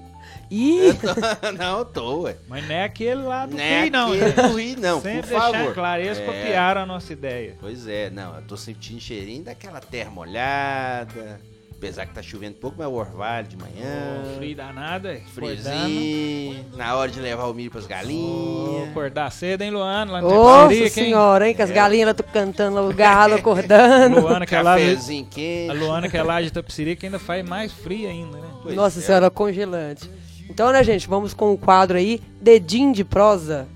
[0.50, 0.92] Ih,
[1.58, 2.36] não, eu tô, ué.
[2.46, 4.12] Mas não é aquele lá do Não é Rio, não.
[4.12, 4.48] aquele né?
[4.48, 5.74] do Rio, não, Sempre por deixar favor.
[5.74, 6.24] claro, eles É.
[6.24, 7.56] copiaram a nossa ideia.
[7.58, 11.40] Pois é, não, eu tô sentindo cheirinho daquela terra molhada.
[11.78, 14.22] Apesar que tá chovendo pouco, mas o orvalho de manhã.
[14.24, 15.20] Ô, frio danado, é.
[15.34, 16.64] Friozinho.
[16.74, 18.88] Na hora de levar o milho pras galinhas.
[18.88, 20.12] acordar cedo, hein, Luana?
[20.12, 21.54] Lá no nossa Teparica, senhora, hein?
[21.54, 24.20] Que as galinhas lá tão cantando lá, o galo acordando.
[24.20, 25.68] Luana que é lá quente.
[25.68, 28.48] a Luana que é lá de Tapicirica ainda faz mais frio ainda, né?
[28.62, 29.02] Pois Nossa é.
[29.02, 30.10] senhora, congelante.
[30.48, 33.68] Então, né, gente, vamos com o quadro aí, Dedinho de Prosa.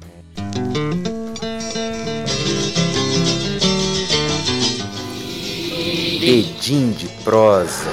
[6.23, 7.91] Edim de prosa.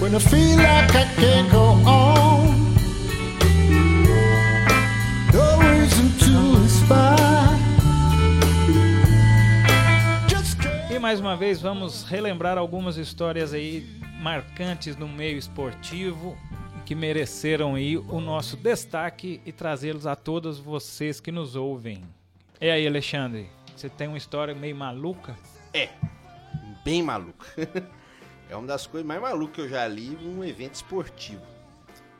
[0.00, 2.74] When I feel like I can't go on,
[5.34, 7.60] no reason to inspire.
[10.90, 13.86] E mais uma vez vamos relembrar algumas histórias aí
[14.22, 16.38] marcantes no meio esportivo
[16.86, 22.02] que mereceram aí o nosso destaque e trazê-los a todos vocês que nos ouvem.
[22.60, 25.34] E aí, Alexandre, você tem uma história meio maluca?
[25.72, 25.88] É,
[26.84, 27.46] bem maluco.
[28.50, 31.46] É uma das coisas mais malucas que eu já li num evento esportivo.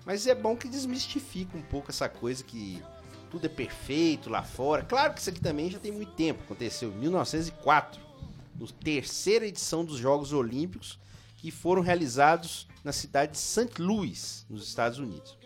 [0.07, 2.81] Mas é bom que desmistifica um pouco essa coisa que
[3.29, 4.85] tudo é perfeito lá fora.
[4.85, 6.45] Claro que isso aqui também já tem muito tempo.
[6.45, 8.01] Aconteceu em 1904,
[8.61, 11.01] na terceira edição dos Jogos Olímpicos,
[11.37, 13.83] que foram realizados na cidade de St.
[13.83, 15.37] Louis, nos Estados Unidos.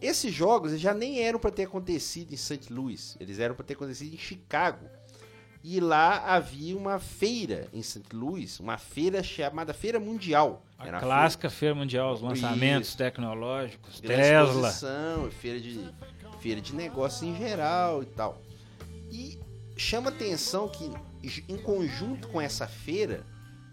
[0.00, 2.72] Esses jogos já nem eram para ter acontecido em St.
[2.72, 4.86] Louis, eles eram para ter acontecido em Chicago.
[5.64, 8.04] E lá havia uma feira em St.
[8.14, 10.64] Louis, uma feira chamada Feira Mundial.
[10.78, 12.26] A Era clássica Feira Mundial, os Isso.
[12.28, 15.30] lançamentos tecnológicos, grande Tesla.
[15.32, 15.90] feira de
[16.40, 18.40] feira de negócio em geral e tal.
[19.10, 19.36] E
[19.76, 20.92] chama atenção que
[21.48, 23.26] em conjunto com essa feira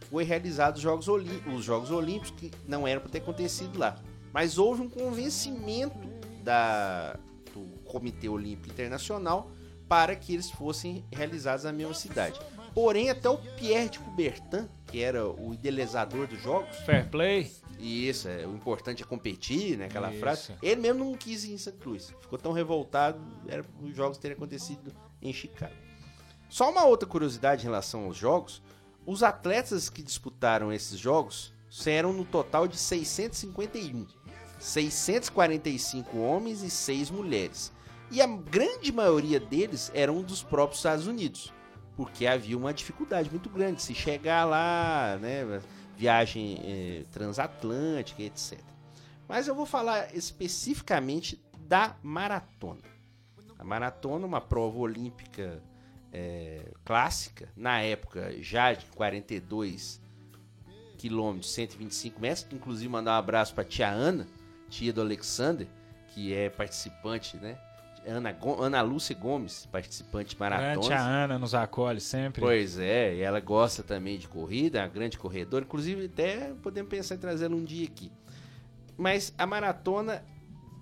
[0.09, 3.95] foi realizados os Jogos, Olí- os Jogos Olímpicos que não eram para ter acontecido lá.
[4.33, 5.95] Mas houve um convencimento
[6.45, 7.17] da,
[7.53, 9.51] do Comitê Olímpico Internacional
[9.89, 12.39] para que eles fossem realizados na mesma cidade.
[12.73, 17.51] Porém, até o Pierre de Coubertin, que era o idealizador dos jogos, Fair Play.
[17.79, 19.85] e isso, é, o importante é competir, né?
[19.85, 20.19] Aquela Isso.
[20.19, 20.53] frase.
[20.61, 21.77] Ele mesmo não quis ir em St.
[21.85, 22.13] Louis.
[22.21, 25.73] Ficou tão revoltado, era os jogos terem acontecido em Chicago.
[26.49, 28.61] Só uma outra curiosidade em relação aos jogos:
[29.05, 31.53] os atletas que disputaram esses jogos
[31.85, 34.05] eram no total de 651.
[34.59, 37.71] 645 homens e 6 mulheres.
[38.11, 41.53] E a grande maioria deles eram dos próprios Estados Unidos.
[41.95, 45.61] Porque havia uma dificuldade muito grande se chegar lá, né?
[45.97, 48.59] Viagem eh, transatlântica, etc.
[49.27, 52.81] Mas eu vou falar especificamente da maratona.
[53.57, 55.63] A maratona, uma prova olímpica
[56.11, 60.01] eh, clássica, na época já de 42
[60.97, 62.47] quilômetros, 125 metros.
[62.51, 64.27] Inclusive, mandar um abraço para tia Ana,
[64.75, 65.67] tia do Alexander,
[66.09, 67.57] que é participante, né?
[68.05, 70.95] Ana, Ana Lúcia Gomes, participante Grande maratona.
[70.95, 72.39] a Ana nos acolhe sempre.
[72.41, 75.65] Pois é, e ela gosta também de corrida, é uma grande corredora.
[75.65, 78.11] Inclusive, até podemos pensar em trazê-la um dia aqui.
[78.95, 80.23] Mas a maratona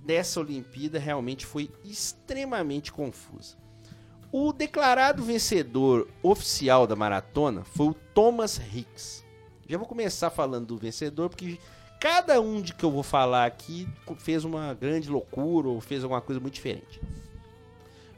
[0.04, 3.56] dessa Olimpíada realmente foi extremamente confusa.
[4.32, 9.24] O declarado vencedor oficial da maratona foi o Thomas Hicks.
[9.68, 11.58] Já vou começar falando do vencedor, porque
[12.04, 13.88] cada um de que eu vou falar aqui
[14.18, 17.00] fez uma grande loucura ou fez alguma coisa muito diferente.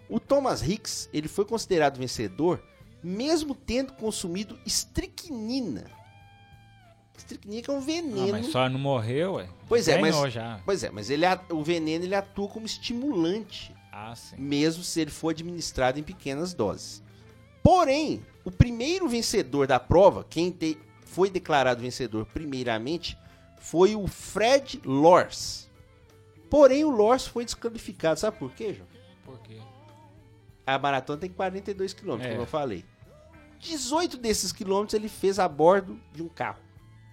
[0.10, 2.60] O Thomas Hicks, ele foi considerado vencedor
[3.04, 5.86] mesmo tendo consumido estricnina.
[7.16, 8.32] Estricnina que é um Ah, veneno.
[8.32, 9.48] mas só não morreu, ué.
[9.68, 10.60] Pois é, mas- já.
[10.66, 14.36] Pois é, mas ele, o veneno ele atua como estimulante, Ah, sim.
[14.40, 17.04] mesmo se ele for administrado em pequenas doses.
[17.62, 23.16] Porém, o primeiro vencedor da prova, quem te- foi declarado vencedor primeiramente,
[23.60, 25.70] foi o Fred Lors.
[26.50, 28.20] Porém, o Lors foi desqualificado.
[28.20, 28.88] Sabe por quê, João?
[29.26, 29.58] Por quê?
[30.66, 32.32] A maratona tem 42 quilômetros, É.
[32.32, 32.86] como eu falei.
[33.60, 36.60] 18 desses quilômetros ele fez a bordo de um carro.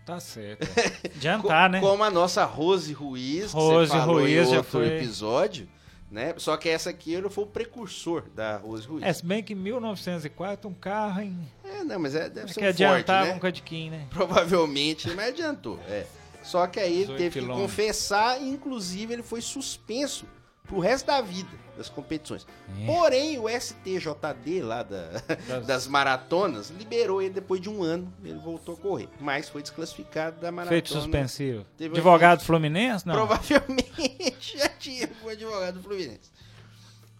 [0.04, 0.66] Tá certo.
[1.16, 1.80] Adiantar, né?
[1.80, 5.68] Como a nossa Rose Ruiz, que Rose você falou Ruiz em já outro foi- episódio,
[6.10, 6.34] né?
[6.38, 9.04] Só que essa aqui ele foi o precursor da Rose Ruiz.
[9.04, 11.38] É, se bem que em 1904 um carro em...
[11.64, 13.36] É, não, mas é, deve É ser que um adiantava Ford, né?
[13.36, 14.06] um cadiquinho, né?
[14.10, 15.78] Provavelmente, mas adiantou.
[15.88, 16.04] É.
[16.42, 17.70] Só que aí ele 18 teve que quilômetros.
[17.70, 20.26] confessar e, inclusive, ele foi suspenso
[20.64, 22.46] pro resto da vida das competições.
[22.82, 22.86] É.
[22.86, 25.08] Porém, o STJD lá da,
[25.48, 28.12] Das- das maratonas liberou ele depois de um ano.
[28.22, 29.08] Ele voltou a correr.
[29.20, 30.74] Mas foi desclassificado da maratona.
[30.76, 31.64] Feito suspensivo.
[31.76, 33.06] Teve um Advogado Fluminense?
[33.06, 33.14] Não.
[33.14, 36.30] Provavelmente já tinha o advogado do Fluminense.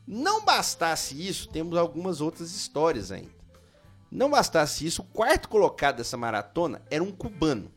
[0.07, 3.31] Não bastasse isso, temos algumas outras histórias ainda.
[4.11, 7.71] Não bastasse isso, o quarto colocado dessa maratona era um cubano,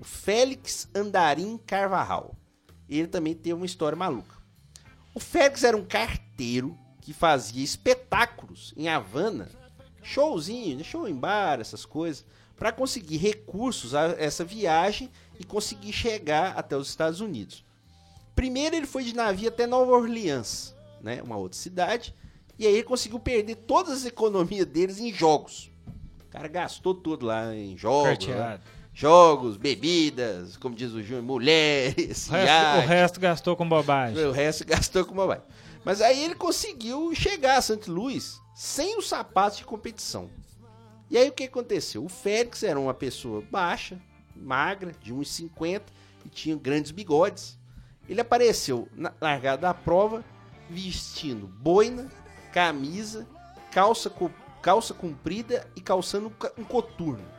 [0.00, 2.34] o Félix Andarim Carvajal.
[2.88, 4.36] Ele também teve uma história maluca.
[5.14, 9.48] O Félix era um carteiro que fazia espetáculos em Havana,
[10.02, 12.24] showzinho, né, show em bar, essas coisas,
[12.56, 17.64] para conseguir recursos a essa viagem e conseguir chegar até os Estados Unidos.
[18.34, 22.14] Primeiro ele foi de navio até Nova Orleans, né, uma outra cidade,
[22.58, 25.70] e aí ele conseguiu perder todas as economias deles em jogos.
[26.24, 28.34] O cara gastou tudo lá em jogos, né?
[28.34, 28.62] Carteado.
[28.98, 34.24] Jogos, bebidas, como diz o Júnior, mulheres, O resto, o resto gastou com bobagem.
[34.26, 35.44] o resto gastou com bobagem.
[35.84, 37.88] Mas aí ele conseguiu chegar a St.
[37.88, 40.28] Louis sem os sapatos de competição.
[41.08, 42.04] E aí o que aconteceu?
[42.04, 43.96] O Félix era uma pessoa baixa,
[44.34, 45.82] magra, de 1,50
[46.26, 47.56] e tinha grandes bigodes.
[48.08, 50.24] Ele apareceu na largada da prova
[50.68, 52.08] vestindo boina,
[52.52, 53.26] camisa,
[53.70, 54.12] calça,
[54.60, 57.37] calça comprida e calçando ca- um coturno.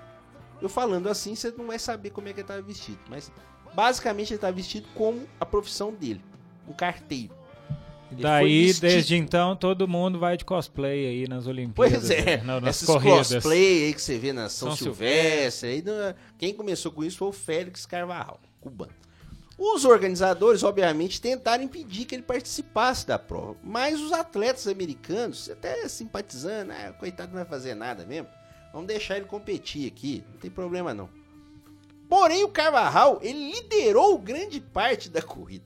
[0.62, 3.00] Eu falando assim, você não vai saber como é que ele estava vestido.
[3.10, 3.32] Mas
[3.74, 6.22] basicamente ele estava vestido como a profissão dele,
[6.68, 7.34] um carteiro.
[8.12, 12.00] Ele Daí, desde então, todo mundo vai de cosplay aí nas Olimpíadas.
[12.00, 13.32] Pois é, né, na- nas esses corridas.
[13.34, 17.18] cosplay aí que você vê na São, São Silvestre, aí, não- quem começou com isso
[17.20, 18.92] foi o Félix Carvajal, cubano.
[19.60, 25.88] Os organizadores, obviamente, tentaram impedir que ele participasse da prova, mas os atletas americanos, até
[25.88, 28.28] simpatizando, ah, coitado não vai fazer nada mesmo,
[28.72, 31.10] vamos deixar ele competir aqui, não tem problema não.
[32.10, 35.66] Porém, o Carvajal, ele liderou grande parte da corrida.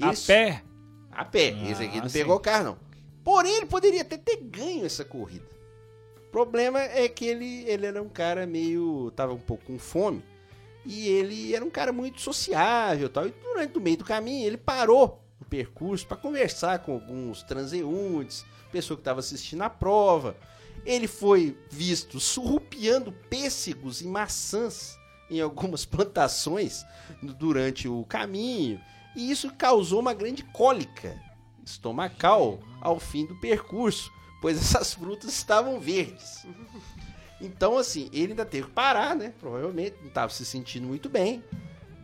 [0.00, 0.62] A pé?
[1.10, 1.52] a pé.
[1.52, 2.18] Ah, Esse aqui não sim.
[2.20, 2.78] pegou o carro, não.
[3.24, 5.44] Porém, ele poderia até ter ganho essa corrida.
[6.28, 9.10] O problema é que ele, ele era um cara meio.
[9.16, 10.22] tava um pouco com fome.
[10.86, 13.26] E ele era um cara muito sociável e tal.
[13.26, 18.46] E durante o meio do caminho, ele parou o percurso para conversar com alguns transeuntes,
[18.70, 20.36] pessoa que estava assistindo a prova.
[20.84, 24.96] Ele foi visto surrupiando pêssegos e maçãs
[25.30, 26.84] em algumas plantações
[27.22, 28.80] durante o caminho.
[29.16, 31.20] E isso causou uma grande cólica
[31.64, 34.10] estomacal ao fim do percurso,
[34.40, 36.46] pois essas frutas estavam verdes.
[37.40, 39.32] Então, assim, ele ainda teve que parar, né?
[39.38, 41.42] Provavelmente não estava se sentindo muito bem.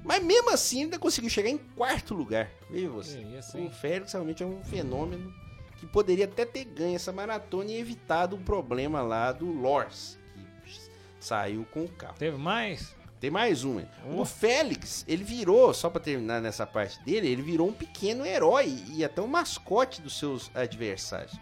[0.04, 2.50] Mas mesmo assim, ainda conseguiu chegar em quarto lugar.
[2.70, 3.18] Veja você.
[3.20, 3.66] Isso, hein?
[3.66, 5.32] o Félix realmente é um fenômeno
[5.76, 10.18] que poderia até ter ganho essa maratona e evitado o problema lá do Lors,
[10.64, 10.72] que
[11.20, 12.16] saiu com o carro.
[12.18, 12.94] Teve mais?
[13.20, 13.88] Tem mais uma.
[14.06, 14.20] Oh.
[14.20, 18.84] O Félix, ele virou, só pra terminar nessa parte dele, ele virou um pequeno herói
[18.90, 21.34] e até um mascote dos seus adversários.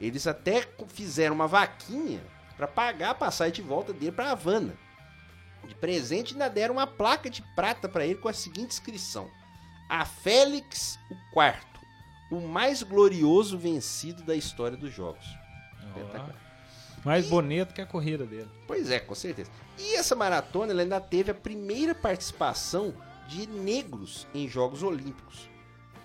[0.00, 2.20] Eles até fizeram uma vaquinha
[2.56, 4.76] pra pagar a passagem de volta dele pra Havana.
[5.66, 9.28] De presente ainda deram uma placa de prata pra ele com a seguinte inscrição:
[9.88, 11.73] A Félix o quarto,
[12.34, 15.24] o mais glorioso vencido da história dos jogos.
[15.88, 16.34] Espetacular.
[17.04, 18.48] Mais bonito que a corrida dele.
[18.66, 19.50] Pois é, com certeza.
[19.78, 22.94] E essa maratona ela ainda teve a primeira participação
[23.28, 25.48] de negros em Jogos Olímpicos.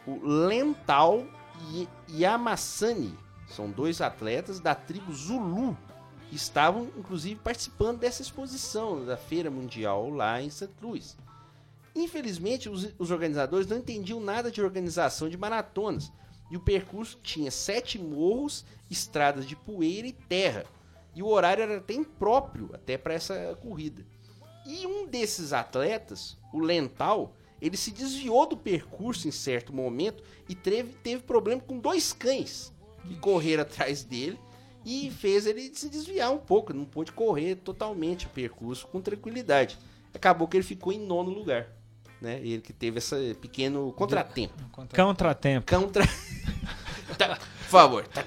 [0.06, 1.26] O Lental
[1.72, 3.18] e Yamassani
[3.48, 5.78] são dois atletas da tribo Zulu
[6.30, 10.70] que estavam, inclusive, participando dessa exposição da Feira Mundial lá em St.
[10.82, 11.18] Louis.
[12.00, 16.12] Infelizmente, os, os organizadores não entendiam nada de organização de maratonas.
[16.50, 20.66] E o percurso tinha sete morros, estradas de poeira e terra.
[21.14, 24.06] E o horário era até impróprio até para essa corrida.
[24.66, 30.56] E um desses atletas, o Lental, ele se desviou do percurso em certo momento e
[30.56, 32.72] teve, teve problema com dois cães
[33.06, 34.40] que correram atrás dele
[34.86, 36.74] e fez ele se desviar um pouco.
[36.74, 39.78] Não pôde correr totalmente o percurso com tranquilidade.
[40.14, 41.79] Acabou que ele ficou em nono lugar.
[42.22, 42.40] Né?
[42.40, 44.54] Ele que teve esse pequeno contratempo.
[44.96, 45.76] Contratempo.
[45.76, 46.04] Contra.
[47.18, 48.08] Tá, por favor.
[48.08, 48.24] Tá.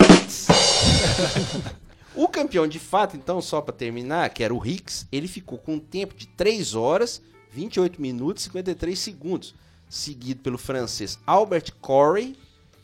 [2.17, 5.75] o campeão de fato, então, só pra terminar, que era o Hicks, ele ficou com
[5.75, 7.23] um tempo de 3 horas,
[7.53, 9.55] 28 minutos e 53 segundos.
[9.89, 12.37] Seguido pelo francês Albert Corey,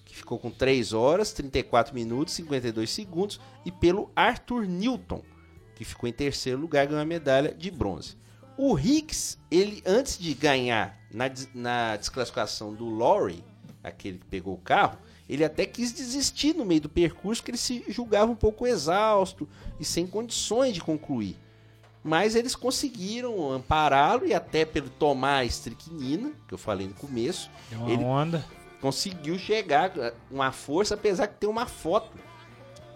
[0.05, 3.41] que ficou com 3 horas, 34 minutos e 52 segundos.
[3.65, 5.23] E pelo Arthur Newton,
[5.75, 8.17] que ficou em terceiro lugar, ganhou a medalha de bronze.
[8.59, 13.43] O Hicks, ele antes de ganhar na, na desclassificação do Lowry,
[13.85, 14.99] aquele que pegou o carro,
[15.29, 19.49] ele até quis desistir no meio do percurso, porque ele se julgava um pouco exausto
[19.79, 21.37] e sem condições de concluir.
[22.03, 27.51] Mas eles conseguiram ampará-lo e até pelo tomar a estricnina, que eu falei no começo,
[27.71, 28.45] Deu uma Ele- onda.
[28.81, 29.93] conseguiu chegar
[30.31, 32.11] com a força, apesar de ter uma foto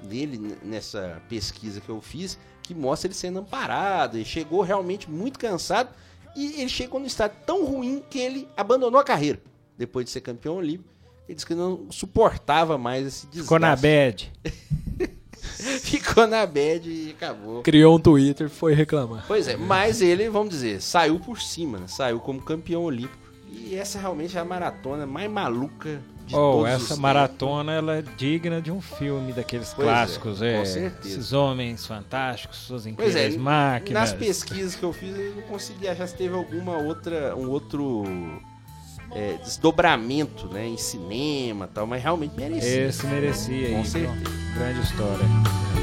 [0.02, 4.16] dele nessa pesquisa que eu fiz, que mostra ele sendo amparado.
[4.16, 5.90] Ele chegou realmente muito cansado
[6.36, 9.40] e ele chegou num estado tão ruim que ele abandonou a carreira
[9.76, 10.90] depois de ser campeão olímpico.
[11.28, 13.42] Ele disse que não suportava mais esse desgaste.
[13.42, 14.32] Ficou na bad.
[15.82, 17.62] Ficou na bad e acabou.
[17.62, 19.24] Criou um Twitter e foi reclamar.
[19.26, 21.86] Pois é, mas ele, vamos dizer, saiu por cima, né?
[21.88, 23.22] Saiu como campeão olímpico.
[23.50, 26.02] E essa realmente é a maratona mais maluca
[26.32, 26.98] Oh, essa tempos.
[26.98, 30.64] maratona ela é digna de um filme daqueles Pois é, clássicos, com é.
[30.64, 31.08] certeza.
[31.18, 34.10] Esses homens fantásticos, suas Pois incríveis é, máquinas.
[34.10, 38.04] nas pesquisas que eu fiz, eu não consegui achar se teve alguma outra, um outro
[39.14, 42.86] é, desdobramento, né, em cinema, tal, mas realmente merecia.
[42.86, 43.84] Esse merecia Com aí.
[43.86, 44.30] certeza.
[44.54, 45.81] Grande história.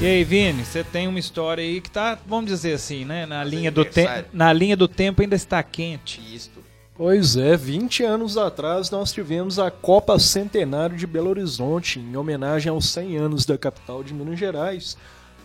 [0.00, 3.44] E aí, Vini, você tem uma história aí que tá, vamos dizer assim, né, na
[3.44, 3.86] linha do
[4.32, 6.22] na linha do tempo ainda está quente.
[6.34, 6.64] Isto.
[6.94, 12.70] Pois é, 20 anos atrás nós tivemos a Copa Centenário de Belo Horizonte, em homenagem
[12.70, 14.96] aos 100 anos da capital de Minas Gerais.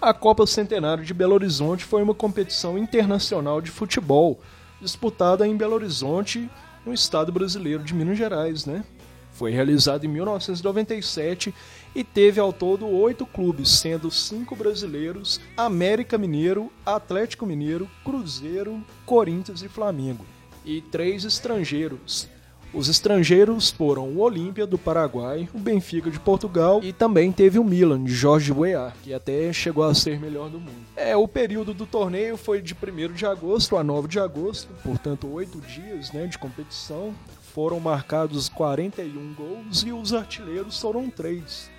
[0.01, 4.39] A Copa Centenário de Belo Horizonte foi uma competição internacional de futebol,
[4.79, 6.49] disputada em Belo Horizonte,
[6.85, 8.85] no estado brasileiro de Minas Gerais, né?
[9.33, 11.53] Foi realizado em 1997
[11.95, 19.63] e teve ao todo oito clubes, sendo cinco brasileiros, América Mineiro, Atlético Mineiro, Cruzeiro, Corinthians
[19.63, 20.25] e Flamengo,
[20.65, 22.27] e três estrangeiros.
[22.73, 27.63] Os estrangeiros foram o Olímpia do Paraguai, o Benfica de Portugal e também teve o
[27.63, 30.85] Milan de Jorge Weah, que até chegou a ser melhor do mundo.
[30.93, 35.31] É, o período do torneio foi de 1 de agosto a 9 de agosto, portanto
[35.31, 37.15] oito dias né, de competição.
[37.53, 41.73] Foram marcados 41 gols e os artilheiros foram três.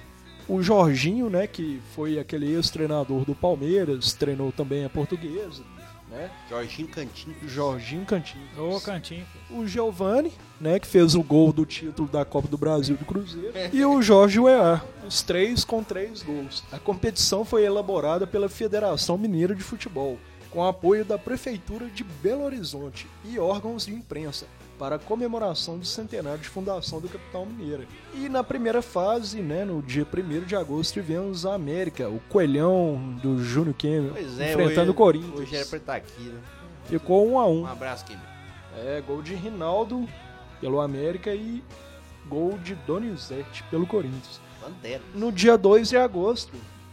[0.48, 5.62] O Jorginho, né, que foi aquele ex-treinador do Palmeiras, treinou também a portuguesa,
[6.08, 6.30] né?
[6.48, 7.36] Jorginho Cantinho.
[7.48, 8.46] Jorginho Cantinho.
[8.56, 9.26] Ô, cantinho.
[9.50, 13.52] O Giovani, né, que fez o gol do título da Copa do Brasil do Cruzeiro,
[13.72, 16.62] e o Jorge Weah, os três com três gols.
[16.70, 20.16] A competição foi elaborada pela Federação Mineira de Futebol,
[20.50, 24.46] com apoio da Prefeitura de Belo Horizonte e órgãos de imprensa,
[24.78, 27.86] para a comemoração do centenário de fundação do Capital Mineira.
[28.14, 33.18] E na primeira fase, né, no dia 1 de agosto, tivemos a América, o coelhão
[33.22, 35.40] do Júnior Kemmer, é, enfrentando hoje, o Corinthians.
[35.40, 36.40] Hoje era pra estar aqui, né?
[36.84, 37.62] Ficou um a um.
[37.62, 38.16] Um abraço, Kim.
[38.76, 40.06] É, gol de Rinaldo
[40.60, 41.62] pelo América e
[42.28, 44.40] gol de Donizete pelo Corinthians.
[44.60, 45.02] Pantera.
[45.14, 46.52] No dia 2 de agosto,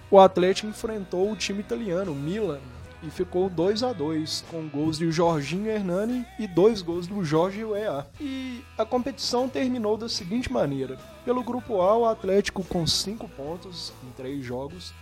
[0.10, 2.60] o Atlético enfrentou o time italiano, o Milan,
[3.06, 7.64] e ficou 2 a 2 com gols de Jorginho Hernani e dois gols do Jorge
[7.64, 8.08] Weah.
[8.20, 13.94] E a competição terminou da seguinte maneira: pelo grupo A, o Atlético com 5 pontos
[14.04, 14.94] em 3 jogos.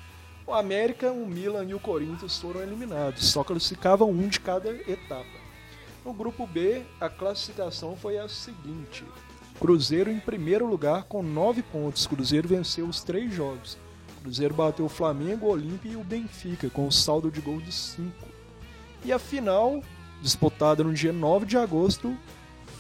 [0.45, 5.39] O América, o Milan e o Corinthians foram eliminados, só classificavam um de cada etapa.
[6.03, 9.05] No grupo B, a classificação foi a seguinte:
[9.59, 12.07] Cruzeiro em primeiro lugar com 9 pontos.
[12.07, 13.77] Cruzeiro venceu os três jogos.
[14.21, 17.71] Cruzeiro bateu o Flamengo, o Olímpia e o Benfica com um saldo de gol de
[17.71, 18.11] 5.
[19.03, 19.81] E a final,
[20.21, 22.15] disputada no dia 9 de agosto,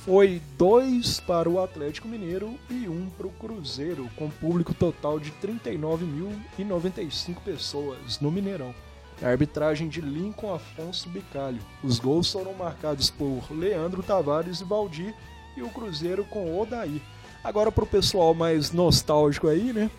[0.05, 5.19] foi 2 para o Atlético Mineiro e 1 um para o Cruzeiro, com público total
[5.19, 8.73] de 39.095 pessoas no Mineirão.
[9.21, 11.59] A arbitragem de Lincoln Afonso Bicalho.
[11.83, 15.13] Os gols foram marcados por Leandro Tavares e Valdir
[15.55, 17.01] e o Cruzeiro com Odaí.
[17.43, 19.91] Agora para o pessoal mais nostálgico aí, né?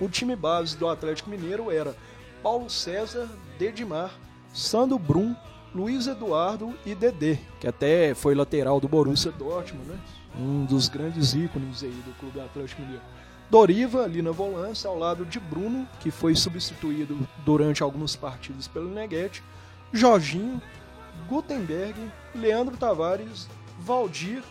[0.00, 1.94] O time base do Atlético Mineiro era
[2.42, 3.28] Paulo César,
[3.58, 4.12] Dedimar,
[4.52, 5.36] Sandro Brum,
[5.74, 10.00] Luiz Eduardo e Dedê, que até foi lateral do Borussia Dortmund, né?
[10.38, 13.02] Um dos grandes ícones aí do Clube Atlético Mineiro.
[13.50, 18.88] Doriva ali na volância, ao lado de Bruno, que foi substituído durante algumas partidas pelo
[18.88, 19.42] Neguete,
[19.92, 20.62] Jorginho,
[21.28, 21.94] Gutenberg,
[22.34, 23.48] Leandro Tavares,
[23.78, 24.42] Valdir,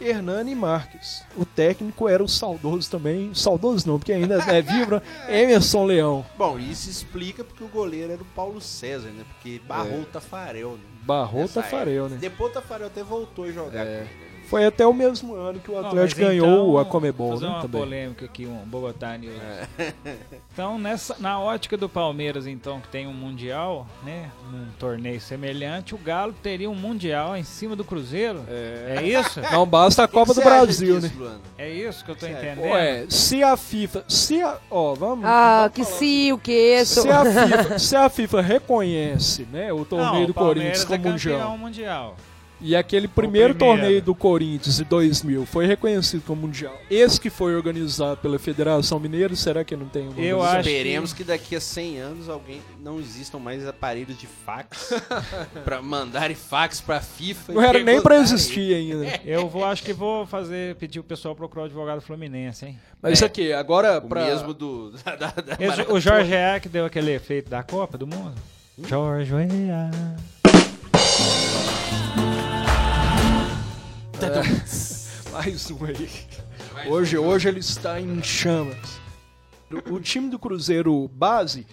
[0.00, 1.22] Hernani Marques.
[1.36, 5.02] O técnico era o saudoso também, saudoso não, porque ainda é vivo, né?
[5.28, 6.24] Emerson Leão.
[6.36, 9.24] Bom, isso explica porque o goleiro era o Paulo César, né?
[9.34, 10.78] Porque barrou o Tafarel, né?
[11.02, 12.14] Barrou Nessa Tafarel, época.
[12.14, 12.20] né?
[12.20, 13.86] Depois o Tafarel até voltou a jogar.
[13.86, 13.98] É.
[13.98, 14.25] com ele.
[14.46, 17.46] Foi até o mesmo ano que o Não, Atlético mas ganhou então, a Comebol, fazer
[17.46, 17.50] né?
[17.52, 17.80] uma Também.
[17.80, 19.34] polêmica aqui, um Bogotá News.
[19.78, 19.92] É.
[20.52, 24.30] Então, nessa, na ótica do Palmeiras, então, que tem um Mundial, né?
[24.50, 28.42] Num torneio semelhante, o Galo teria um Mundial em cima do Cruzeiro?
[28.48, 29.38] É, isso?
[29.52, 31.20] Não basta a Copa do Brasil, disso, né?
[31.20, 31.40] Luana?
[31.58, 32.62] É isso que eu tô entendendo?
[32.62, 34.04] Ué, se a FIFA.
[34.08, 34.56] Se a.
[34.70, 35.26] Ó, vamos.
[35.26, 37.02] Ah, vamos que se, o que isso?
[37.02, 40.84] Se a, FIFA, se a FIFA reconhece né, o Não, torneio o do Palmeiras Corinthians
[40.84, 42.16] como é mundial mundial.
[42.60, 47.54] E aquele primeiro, torneio do Corinthians de 2000 foi reconhecido como mundial, esse que foi
[47.54, 51.22] organizado pela Federação Mineira, será que não tem uma Eu acho Esperemos que...
[51.24, 54.92] daqui a 100 anos alguém não existam mais aparelhos de fax
[55.64, 57.52] pra mandarem fax pra FIFA.
[57.52, 58.22] Não e era nem pra perguntarem.
[58.22, 59.20] existir ainda.
[59.24, 62.78] Eu vou, acho que vou fazer, pedir o pessoal procurar o advogado Fluminense, hein?
[63.02, 64.24] Mas isso aqui, agora O pra.
[64.26, 64.92] mesmo do.
[65.04, 68.34] Da, da, da Esse- o Jorge É que deu aquele efeito da Copa do Mundo?
[68.86, 69.32] Jorge
[74.22, 75.30] É.
[75.30, 76.08] Mais um aí.
[76.88, 78.98] Hoje, hoje ele está em chamas.
[79.90, 81.66] O, time do Cruzeiro base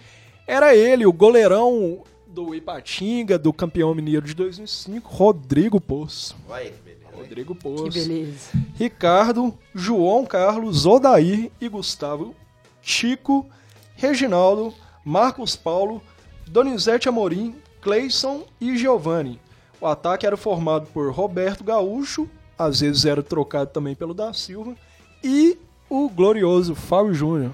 [0.46, 6.36] era ele, o goleirão do Ipatinga, do campeão mineiro de 2005, Rodrigo Poço.
[6.48, 7.16] Vai, que beleza.
[7.16, 7.90] Rodrigo Que Poço.
[7.90, 8.50] beleza.
[8.74, 12.34] Ricardo, João Carlos, Odair e Gustavo,
[12.82, 13.46] Chico,
[13.94, 14.74] Reginaldo,
[15.04, 16.02] Marcos Paulo,
[16.46, 19.40] Donizete Amorim, Cleison e Giovanni.
[19.84, 22.26] O ataque era formado por Roberto Gaúcho,
[22.58, 24.74] às vezes era trocado também pelo da Silva,
[25.22, 25.58] e
[25.90, 27.52] o glorioso Fábio Júnior.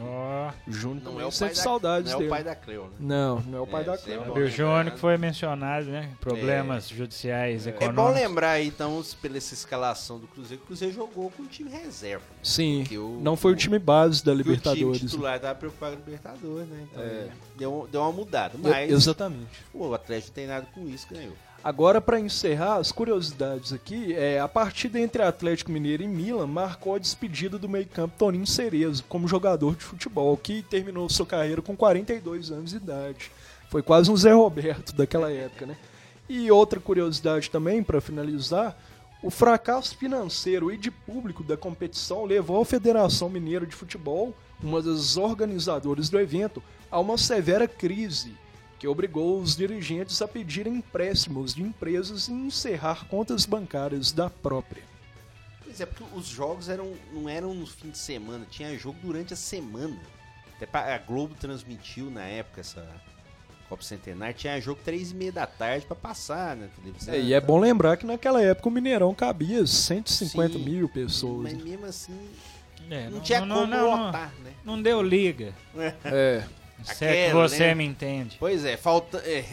[0.00, 2.90] Ó, Júnior Não também é o da, saudades não é o pai da Cleo, né?
[3.00, 4.32] Não, não é o pai É, da sempre Cleo.
[4.32, 4.40] bom.
[4.40, 6.10] o Júnior que foi mencionado, né?
[6.20, 8.14] Problemas judiciais, É bom econômicos.
[8.22, 11.68] lembrar aí, então, pela essa escalação do Cruzeiro, que o Cruzeiro jogou com o time
[11.68, 12.22] reserva.
[12.44, 14.98] Sim, o- não foi o time base da Porque O Libertadores.
[14.98, 16.86] time titular tava preocupado com a Libertadores, né?
[16.92, 17.28] Então, É.
[17.56, 18.54] deu, deu uma mudada.
[18.56, 19.64] Mas Exatamente.
[19.74, 21.32] o Atlético não tem nada com isso, ganhou.
[21.64, 26.96] Agora, para encerrar, as curiosidades aqui, é, a partida entre Atlético Mineiro e Milan marcou
[26.96, 31.76] a despedida do meio-campo Toninho Cerezo como jogador de futebol, que terminou sua carreira com
[31.76, 33.30] 42 anos de idade.
[33.70, 35.76] Foi quase um Zé Roberto daquela época, né?
[36.28, 38.76] E outra curiosidade também, para finalizar,
[39.22, 44.82] o fracasso financeiro e de público da competição levou a Federação Mineira de Futebol, uma
[44.82, 46.60] das organizadoras do evento,
[46.90, 48.34] a uma severa crise
[48.82, 54.82] que obrigou os dirigentes a pedirem empréstimos de empresas e encerrar contas bancárias da própria.
[55.62, 59.34] Pois é, porque os jogos eram, não eram no fim de semana, tinha jogo durante
[59.34, 59.96] a semana.
[60.60, 62.84] Até a Globo transmitiu na época essa
[63.68, 67.14] Copa Centenário, tinha jogo três e meia da tarde pra passar na televisão.
[67.14, 71.52] É, e é bom lembrar que naquela época o Mineirão cabia 150 Sim, mil pessoas.
[71.52, 72.18] Mas mesmo assim,
[72.90, 74.54] É, não, tinha como lotar, né?
[74.64, 75.54] Não deu liga.
[76.04, 76.42] É,
[76.84, 77.74] Se é que você né?
[77.74, 78.36] me entende.
[78.38, 79.18] Pois é, falta.
[79.26, 79.44] é,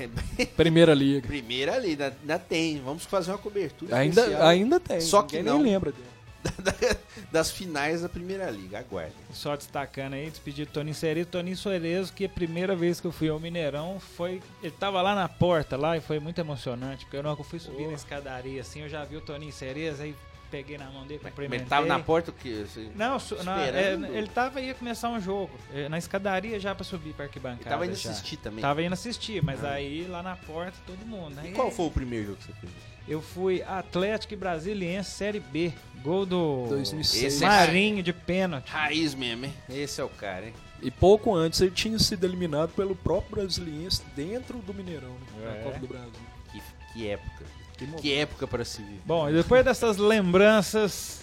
[0.55, 1.27] Primeira Liga.
[1.27, 2.82] primeira ali, ainda, ainda tem.
[2.82, 5.01] Vamos fazer uma cobertura Ainda, especial ainda tem.
[5.01, 5.61] Só que não.
[5.61, 6.09] nem lembra dele.
[7.32, 8.80] das finais da primeira liga.
[8.80, 9.13] Aguardem.
[9.34, 11.27] Só destacando aí, despedir do Toninho Cerezo.
[11.27, 14.41] Toninho Cerezo, que a primeira vez que eu fui ao Mineirão foi.
[14.63, 17.05] Ele tava lá na porta lá e foi muito emocionante.
[17.05, 20.03] Porque eu não eu fui subir na escadaria assim, eu já vi o Toninho Cerezo,
[20.03, 20.15] aí
[20.52, 21.60] peguei na mão dele, Mas cumprimentei.
[21.64, 22.66] ele tava na porta o quê?
[22.68, 25.52] Você- Não, su- na- é, ele tava ia começar um jogo.
[25.74, 27.62] é, Na escadaria já pra subir pra arquibancada.
[27.62, 28.10] Ele tava indo já.
[28.12, 28.62] assistir também.
[28.62, 31.36] Tava indo assistir, mas aí lá na porta todo mundo.
[31.43, 32.72] E Aí qual foi o primeiro jogo que você fez?
[33.08, 35.74] Eu fui Atlético e Brasiliense Série B.
[36.04, 37.24] Gol do 2006.
[37.24, 38.70] Esse é Marinho de pênalti.
[38.70, 39.54] Raiz mesmo, hein?
[39.70, 40.54] Esse é o cara, hein?
[40.82, 45.28] E pouco antes ele tinha sido eliminado pelo próprio Brasiliense dentro do Mineirão, né?
[45.43, 45.58] É.
[45.58, 46.12] Na Copa do Brasil.
[46.54, 46.62] Que,
[46.93, 47.45] que época.
[47.80, 47.88] Que.
[48.01, 49.01] Que época pra se viver.
[49.05, 51.21] Bom, e depois dessas lembranças,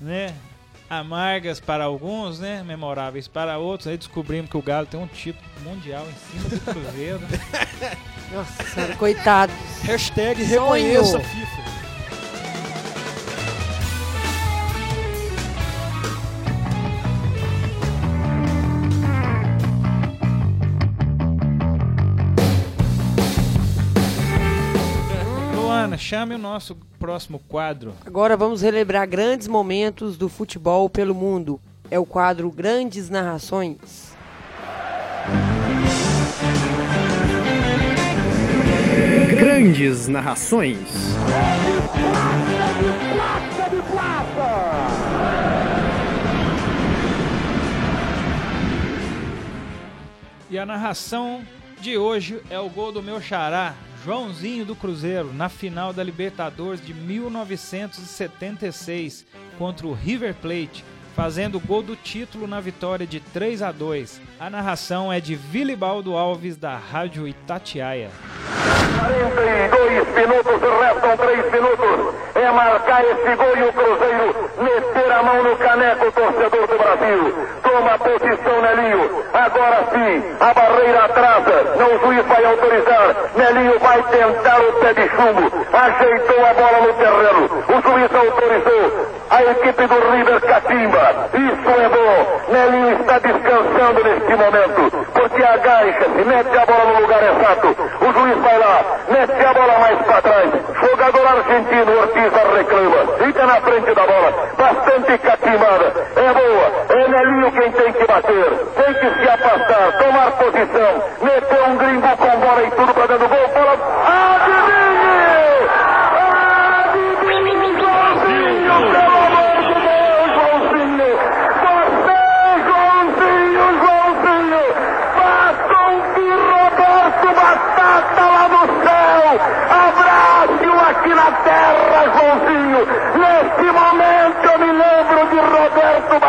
[0.00, 0.34] né,
[0.88, 5.44] amargas para alguns, né, memoráveis para outros, aí descobrimos que o Galo tem um título
[5.62, 7.20] mundial em cima do Cruzeiro.
[8.32, 9.52] Nossa coitado.
[9.82, 11.61] Hashtag reconheça a FIFA.
[26.12, 27.94] Chame o nosso próximo quadro.
[28.04, 31.58] Agora vamos relembrar grandes momentos do futebol pelo mundo.
[31.90, 34.14] É o quadro Grandes Narrações.
[39.38, 40.76] Grandes narrações.
[50.50, 51.40] E a narração
[51.80, 56.84] de hoje é o gol do meu xará, Joãozinho do Cruzeiro, na final da Libertadores
[56.84, 59.24] de 1976
[59.56, 60.84] contra o River Plate,
[61.14, 64.20] fazendo o gol do título na vitória de 3 a 2.
[64.40, 68.10] A narração é de Vilibaldo Alves da Rádio Itatiaia.
[68.98, 72.14] 42 minutos, restam 3 minutos.
[72.34, 77.48] É marcar esse gol e o Cruzeiro meter a mão no caneco, torcedor do Brasil.
[77.62, 79.24] Toma posição, Nelinho.
[79.32, 81.76] Agora sim, a barreira atrasa.
[81.76, 83.16] Não, o juiz vai autorizar.
[83.36, 85.52] Nelinho vai tentar o pé de chumbo.
[85.72, 87.44] Ajeitou a bola no terreno.
[87.68, 89.12] O juiz autorizou.
[89.30, 91.01] A equipe do River catimba.
[91.10, 92.52] Isso é bom.
[92.52, 95.06] Nelinho está descansando neste momento.
[95.12, 97.76] Porque agacha-se, mete a bola no lugar exato.
[98.00, 100.50] O juiz vai lá, mete a bola mais para trás.
[100.80, 103.12] Jogador argentino, Ortiz a reclama.
[103.18, 104.32] Fica na frente da bola.
[104.56, 105.92] Bastante catimada.
[106.16, 106.72] É boa.
[106.88, 108.50] É Nelinho quem tem que bater.
[108.76, 111.02] Tem que se afastar, tomar posição.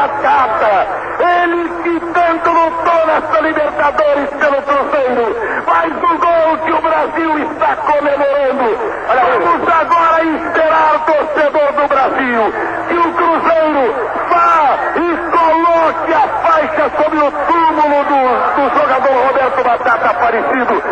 [0.03, 0.87] Batata!
[1.19, 5.63] Ele que tanto lutou nessa Libertadores pelo Cruzeiro!
[5.65, 8.77] Faz o gol que o Brasil está comemorando!
[9.07, 12.53] Vamos agora esperar, torcedor do Brasil,
[12.89, 13.95] que o Cruzeiro
[14.29, 18.21] vá e coloque a faixa sobre o túmulo do,
[18.55, 20.83] do jogador Roberto Batata Aparecido.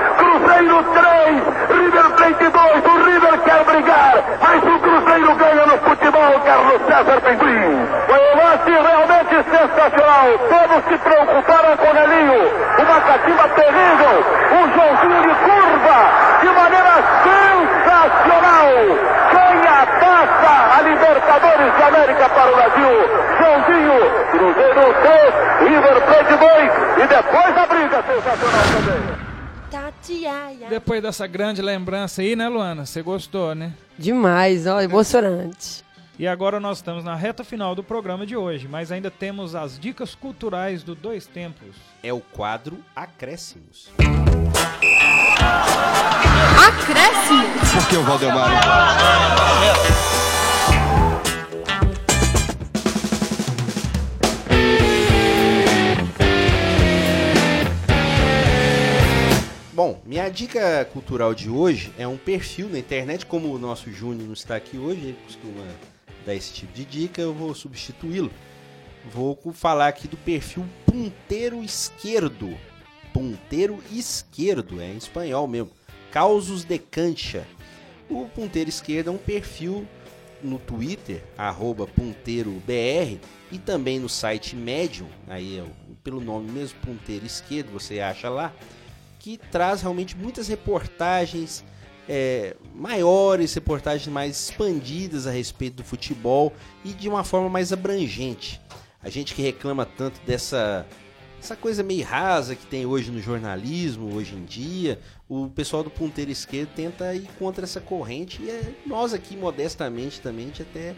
[0.41, 6.39] Cruzeiro 3, River Plate 2, o River quer brigar, mas o Cruzeiro ganha no futebol,
[6.43, 7.87] Carlos César Pinguim.
[8.07, 14.73] Foi um lance realmente sensacional, todos se preocuparam com o Nelinho, uma catimba terrível, um
[14.73, 15.97] Joãozinho de curva,
[16.41, 18.71] de maneira sensacional.
[19.31, 22.93] Ganha a taça, a Libertadores de América para o Brasil.
[23.37, 23.99] Joãozinho,
[24.31, 29.20] Cruzeiro 3, River Plate 2 e depois a briga sensacional também.
[29.71, 30.67] Itatiaia.
[30.69, 32.85] Depois dessa grande lembrança aí, né, Luana?
[32.85, 33.71] Você gostou, né?
[33.97, 35.85] Demais, ó, emocionante.
[36.19, 39.79] E agora nós estamos na reta final do programa de hoje, mas ainda temos as
[39.79, 41.77] dicas culturais do Dois Tempos.
[42.03, 43.89] É o quadro Acréscimos.
[46.67, 47.43] Acréscimo.
[47.73, 48.51] Por que o Valdemar?
[59.73, 64.27] Bom, minha dica cultural de hoje é um perfil na internet, como o nosso Júnior
[64.27, 65.65] não está aqui hoje, ele costuma
[66.25, 68.29] dar esse tipo de dica, eu vou substituí-lo.
[69.13, 72.57] Vou falar aqui do perfil Punteiro Esquerdo.
[73.13, 75.71] Punteiro Esquerdo, é em espanhol mesmo.
[76.11, 77.47] Causos de Cancha.
[78.09, 79.87] O Punteiro Esquerdo é um perfil
[80.43, 83.19] no Twitter, arroba punteirobr,
[83.49, 85.63] e também no site Medium, aí é
[86.03, 88.53] pelo nome mesmo, Punteiro Esquerdo, você acha lá,
[89.21, 91.63] que traz realmente muitas reportagens
[92.09, 96.51] é, maiores, reportagens mais expandidas a respeito do futebol
[96.83, 98.59] e de uma forma mais abrangente.
[99.01, 100.85] A gente que reclama tanto dessa
[101.39, 105.89] essa coisa meio rasa que tem hoje no jornalismo, hoje em dia, o pessoal do
[105.89, 110.61] ponteiro esquerdo tenta ir contra essa corrente e é- nós aqui modestamente também a gente
[110.63, 110.95] até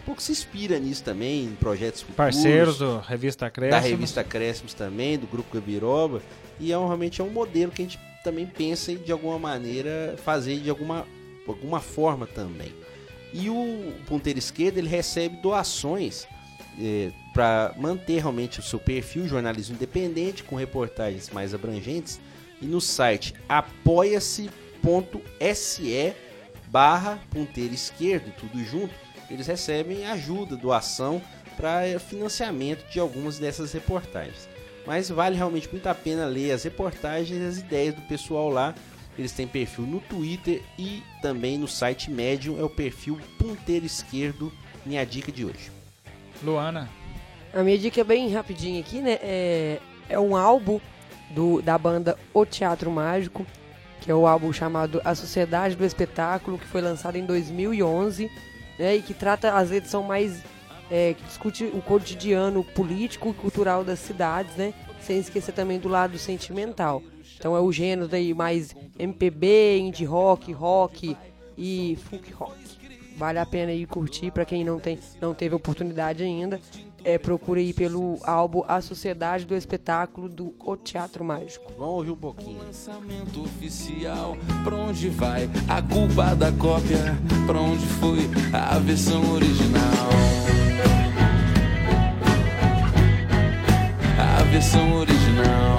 [0.00, 2.16] um pouco se inspira nisso também, em projetos futuros.
[2.16, 6.22] Parceiros do Revista da revista Crescimos também, do Grupo Gabiroba,
[6.60, 9.38] e é um, realmente é um modelo que a gente também pensa em de alguma
[9.38, 11.06] maneira fazer de alguma,
[11.48, 12.72] alguma forma também.
[13.32, 16.26] E o ponteiro esquerdo ele recebe doações
[17.32, 22.20] para manter realmente o seu perfil jornalismo independente com reportagens mais abrangentes
[22.60, 24.50] e no site apoia-se.se
[26.68, 28.94] barra ponteiro esquerdo, tudo junto,
[29.28, 31.22] eles recebem ajuda, doação
[31.56, 34.49] para financiamento de algumas dessas reportagens.
[34.86, 38.74] Mas vale realmente muito a pena ler as reportagens e as ideias do pessoal lá.
[39.18, 44.52] Eles têm perfil no Twitter e também no site Medium, é o perfil Ponteiro Esquerdo,
[44.86, 45.70] minha dica de hoje.
[46.42, 46.88] Luana,
[47.52, 49.18] A minha dica é bem rapidinha aqui, né?
[49.22, 49.78] É,
[50.08, 50.80] é um álbum
[51.30, 53.46] do, da banda O Teatro Mágico,
[54.00, 58.30] que é o álbum chamado A Sociedade do Espetáculo, que foi lançado em 2011,
[58.78, 58.96] né?
[58.96, 60.42] E que trata, às vezes, são mais...
[60.90, 64.74] é, que discute o cotidiano político e cultural das cidades, né?
[65.00, 67.02] Sem esquecer também do lado sentimental.
[67.38, 71.16] Então é o gênero daí mais MPB, indie rock, rock
[71.56, 72.80] e folk rock.
[73.16, 76.60] Vale a pena ir curtir para quem não tem, não teve oportunidade ainda.
[77.02, 81.72] É, procure aí pelo álbum A Sociedade do Espetáculo do O Teatro Mágico.
[81.78, 82.58] Vamos ouvir um pouquinho.
[82.58, 86.98] Lançamento oficial, pra onde vai a culpa da cópia?
[87.46, 88.20] Pra onde foi
[88.52, 89.99] a versão original?
[94.50, 95.78] Versão original.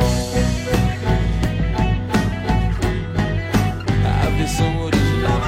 [4.05, 5.41] A versão original.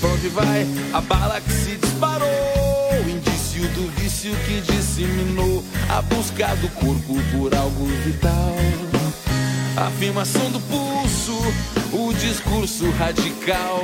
[0.00, 2.28] Pra onde vai a bala que se disparou?
[3.06, 8.56] Indício do vício que disseminou a busca do corpo por algo vital.
[9.74, 11.11] Afirmação do pulso, o
[12.22, 13.80] discurso radical.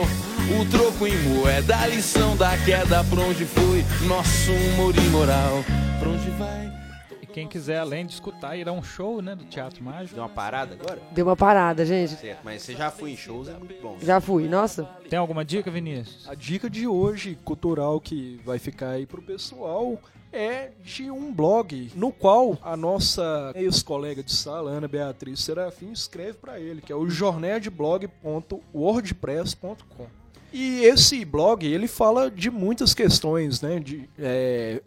[0.48, 3.02] O troco em moeda, a lição da queda.
[3.02, 5.64] Pra onde foi nosso humor imoral?
[5.98, 6.72] Pra onde vai?
[7.20, 10.14] e quem quiser, além de escutar, ir a um show, né, do Teatro Mágico.
[10.14, 11.00] Deu uma parada agora?
[11.10, 12.14] Deu uma parada, gente.
[12.14, 13.98] Certo, mas você já foi em shows, é muito bom.
[14.00, 14.46] Já fui.
[14.48, 16.28] Nossa, Tem alguma dica, Vinícius?
[16.28, 19.98] A dica de hoje, cultural, que vai ficar aí pro pessoal,
[20.32, 26.34] é de um blog no qual a nossa ex-colega de sala, Ana Beatriz Serafim, escreve
[26.34, 30.06] para ele, que é o jornedblog.wordpress.com.
[30.52, 33.78] E esse blog, ele fala de muitas questões, né?
[33.78, 34.80] De, é,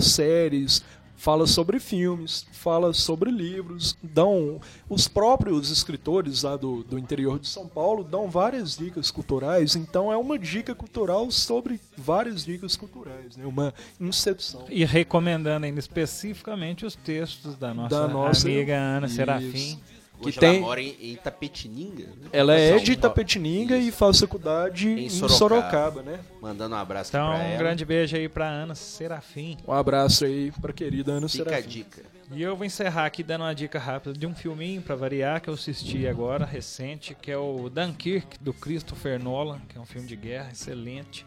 [0.00, 0.82] séries,
[1.18, 7.48] fala sobre filmes, fala sobre livros, dão os próprios escritores lá do, do interior de
[7.48, 13.36] São Paulo dão várias dicas culturais, então é uma dica cultural sobre várias dicas culturais,
[13.36, 13.44] né?
[13.44, 14.64] Uma incepção.
[14.70, 19.97] E recomendando ainda especificamente os textos da nossa, Da nossa- amiga Ana Isso.
[20.18, 20.26] Serafim.
[20.26, 22.04] Hoje que tem- ela mora em, em Itapetininga.
[22.06, 22.28] Né?
[22.32, 22.92] Ela é São de.
[22.92, 25.38] Itapetininga e faz faculdade Em em Sorocaba.
[25.38, 26.20] Sorocaba, né?
[26.40, 27.58] Mandando um abraço Então, pra um ela.
[27.58, 29.56] grande beijo aí pra Ana Serafim.
[29.66, 31.68] Um abraço aí pra querida Ana Fica a Serafim.
[31.68, 32.02] dica.
[32.30, 35.48] E eu vou encerrar aqui dando uma dica rápida de um filminho pra variar que
[35.48, 40.06] eu assisti agora, recente, que é o Dunkirk, do Christopher Nolan, que é um filme
[40.06, 41.24] de guerra excelente,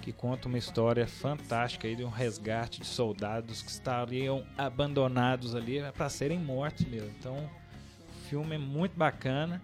[0.00, 5.82] que conta uma história fantástica aí de um resgate de soldados que estariam abandonados ali
[5.94, 7.10] para serem mortos mesmo.
[7.18, 7.36] Então,
[8.28, 9.60] filme é muito bacana.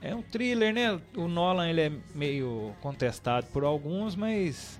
[0.00, 1.00] É um thriller, né?
[1.16, 4.78] O Nolan ele é meio contestado por alguns, mas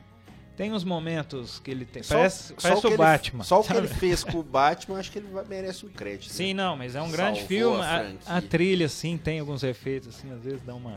[0.56, 2.02] tem uns momentos que ele tem.
[2.02, 3.44] Só- parece só parece o que o ele- Batman.
[3.44, 6.28] só o que ele fez com o Batman, acho que ele merece um crédito.
[6.30, 6.34] né?
[6.36, 7.80] Sim, não, mas é um grande Salvou filme.
[7.82, 10.94] a A, a trilha, assim, tem alguns efeitos, assim, às vezes dá uma.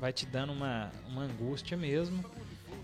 [0.00, 2.22] Vai te dando uma, uma angústia mesmo.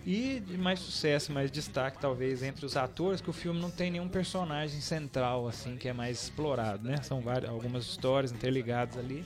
[0.04, 3.90] E de mais sucesso, mais destaque, talvez, entre os atores, que o filme não tem
[3.90, 6.96] nenhum personagem central, assim, que é mais explorado, né?
[7.02, 9.24] São várias, algumas histórias interligadas ali.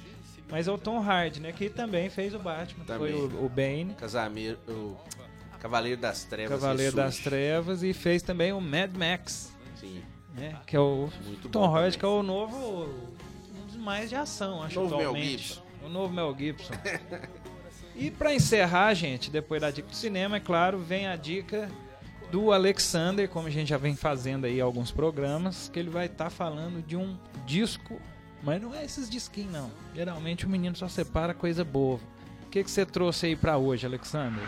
[0.51, 1.51] Mas é o Tom Hardy, né?
[1.53, 2.85] Que também fez o Batman.
[2.85, 3.13] Também.
[3.13, 3.95] Foi o, o Bane.
[4.69, 4.97] O
[5.59, 6.61] Cavaleiro das Trevas.
[6.61, 10.03] Cavaleiro das Trevas e fez também o Mad Max, Sim.
[10.35, 10.61] né?
[10.67, 11.99] Que é o Muito Tom Hardy, também.
[11.99, 15.39] que é o novo, um dos mais de ação, acho Novo Mel atualmente.
[15.39, 15.63] Gibson.
[15.85, 16.75] O novo Mel Gibson.
[17.97, 21.69] e pra encerrar, gente, depois da dica do cinema, é claro, vem a dica
[22.31, 26.29] do Alexander, como a gente já vem fazendo aí alguns programas, que ele vai estar
[26.29, 27.17] falando de um
[27.47, 28.01] disco,
[28.43, 29.71] mas não é esses disquinhos não.
[29.95, 31.99] Geralmente o menino só separa coisa boa.
[32.47, 34.43] O que que você trouxe aí pra hoje, Alexander?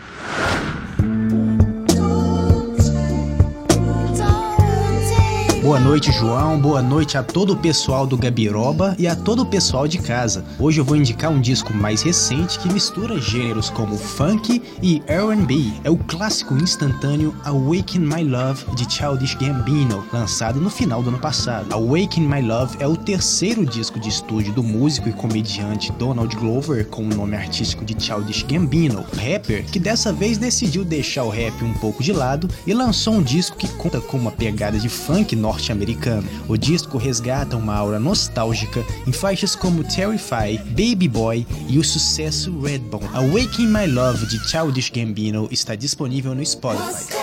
[5.61, 6.57] Boa noite, João.
[6.57, 10.45] Boa noite a todo o pessoal do Gabiroba e a todo o pessoal de casa.
[10.57, 15.73] Hoje eu vou indicar um disco mais recente que mistura gêneros como funk e R&B.
[15.83, 21.19] É o clássico instantâneo Awaken My Love de Childish Gambino, lançado no final do ano
[21.19, 21.73] passado.
[21.73, 26.87] Awaken My Love é o terceiro disco de estúdio do músico e comediante Donald Glover
[26.87, 31.61] com o nome artístico de Childish Gambino, rapper que dessa vez decidiu deixar o rap
[31.65, 35.35] um pouco de lado e lançou um disco que conta com uma pegada de funk
[35.49, 36.27] norte-americano.
[36.47, 42.59] O disco resgata uma aura nostálgica em faixas como Terrify, Baby Boy e o sucesso
[42.61, 43.09] Redbone.
[43.13, 47.18] Awaken My Love de Childish Gambino está disponível no Spotify.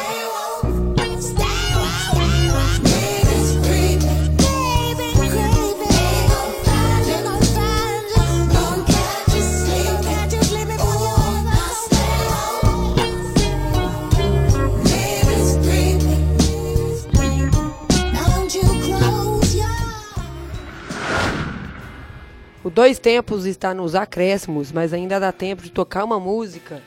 [22.77, 26.83] Dois Tempos está nos acréscimos, mas ainda dá tempo de tocar uma música.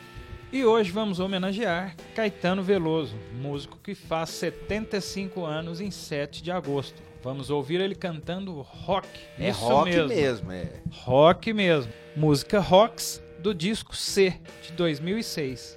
[0.53, 7.01] E hoje vamos homenagear Caetano Veloso, músico que faz 75 anos em 7 de agosto.
[7.23, 9.07] Vamos ouvir ele cantando rock.
[9.39, 10.07] É Isso rock mesmo.
[10.09, 10.73] mesmo, é.
[10.91, 11.91] Rock mesmo.
[12.15, 15.75] Música Rocks do disco C de 2006.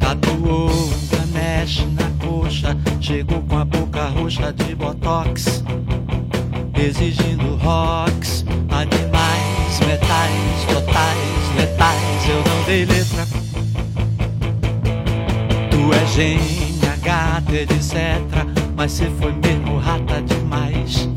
[0.00, 5.62] Tatuou um Ganesh na coxa, chegou com a boca roxa de botox,
[6.82, 12.28] exigindo rocks, animais, metais, totais, letais.
[12.28, 13.26] Eu não dei letra.
[15.70, 17.96] Tu é gênia, gata, etc.
[18.76, 21.08] Mas cê foi mesmo rata demais.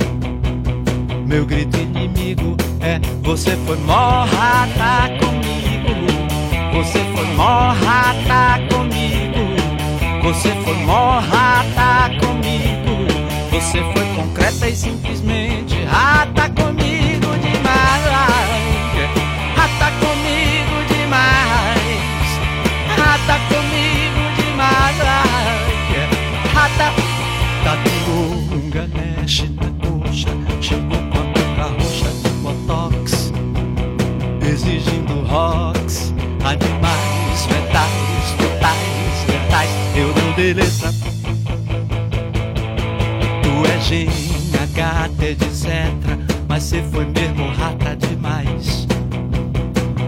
[1.25, 5.95] Meu grito inimigo é: Você foi mó rata comigo.
[6.73, 10.21] Você foi mó rata comigo.
[10.23, 12.64] Você foi mó rata comigo.
[13.55, 18.03] Você foi concreta e simplesmente rata comigo demais.
[19.55, 22.29] Rata comigo demais.
[22.97, 24.97] Rata comigo demais.
[26.53, 26.93] Rata.
[27.63, 30.31] Tatuou um Ganesh na coxa.
[30.59, 33.31] Chegou com a boca roxa botox.
[34.41, 39.69] Exigindo rocks, animais, metais, totais, metais.
[39.95, 41.14] Eu não dei letra.
[43.87, 45.69] Gênia, gata, etc.
[46.49, 48.87] Mas cê foi mesmo rata demais.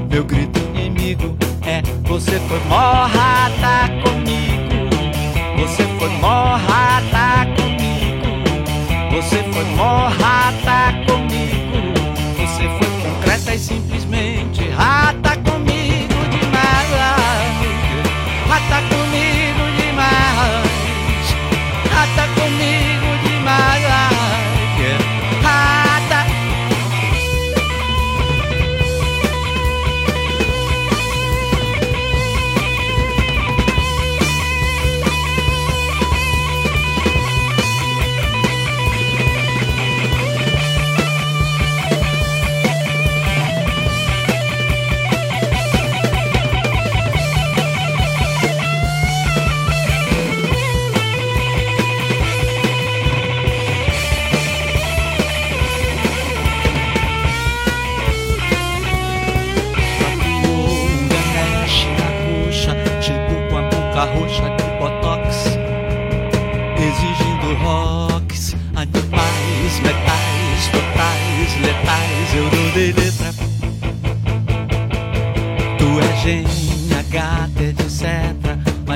[0.10, 4.90] Meu grito inimigo é: Você foi mó rata comigo.
[5.60, 9.16] Você foi mó rata comigo.
[9.16, 10.67] Você foi mó rata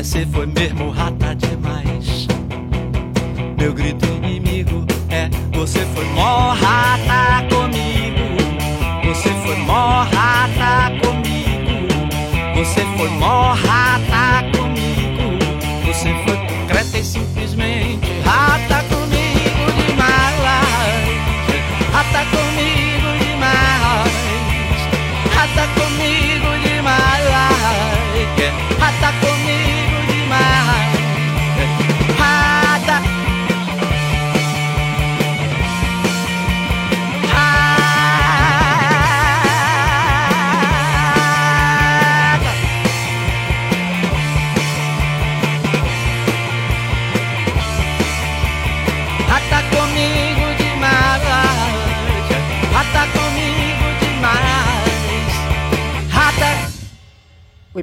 [0.01, 1.60] Mas foi mesmo rata demais.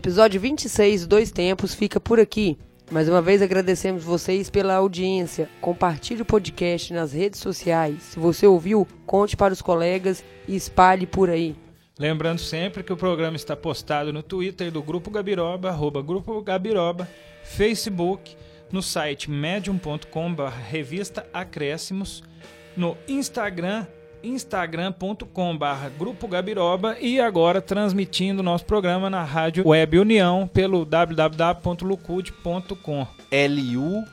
[0.09, 2.57] Episódio 26, Dois Tempos, fica por aqui.
[2.91, 5.51] Mais uma vez agradecemos vocês pela audiência.
[5.61, 8.05] Compartilhe o podcast nas redes sociais.
[8.05, 11.55] Se você ouviu, conte para os colegas e espalhe por aí.
[11.99, 17.07] Lembrando sempre que o programa está postado no Twitter do Grupo Gabiroba, arroba Grupo Gabiroba,
[17.45, 18.35] Facebook,
[18.73, 20.35] no site medium.com
[20.71, 22.23] revista Acréscimos,
[22.75, 23.87] no Instagram,
[24.23, 25.59] instagram.com
[25.99, 33.07] Grupo Gabiroba e agora transmitindo nosso programa na Rádio Web União pelo www.lucude.com.
[33.31, 34.09] L-U-K-U-D.com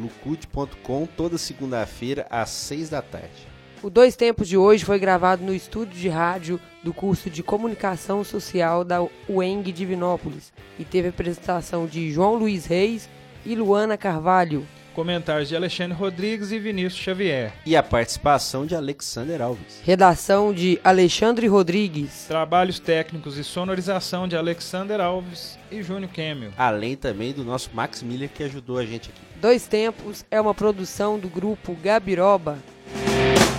[0.00, 3.50] Lucude.com toda segunda-feira às seis da tarde.
[3.82, 8.22] O Dois Tempos de hoje foi gravado no estúdio de rádio do curso de Comunicação
[8.22, 13.08] Social da UENG Divinópolis e teve a apresentação de João Luiz Reis
[13.44, 14.66] e Luana Carvalho.
[15.00, 17.54] Comentários de Alexandre Rodrigues e Vinícius Xavier.
[17.64, 19.80] E a participação de Alexander Alves.
[19.82, 22.26] Redação de Alexandre Rodrigues.
[22.28, 26.50] Trabalhos técnicos e sonorização de Alexander Alves e Júnior Kemmel.
[26.54, 29.22] Além também do nosso Max Miller que ajudou a gente aqui.
[29.40, 32.58] Dois Tempos é uma produção do grupo Gabiroba.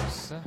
[0.03, 0.43] Nossa.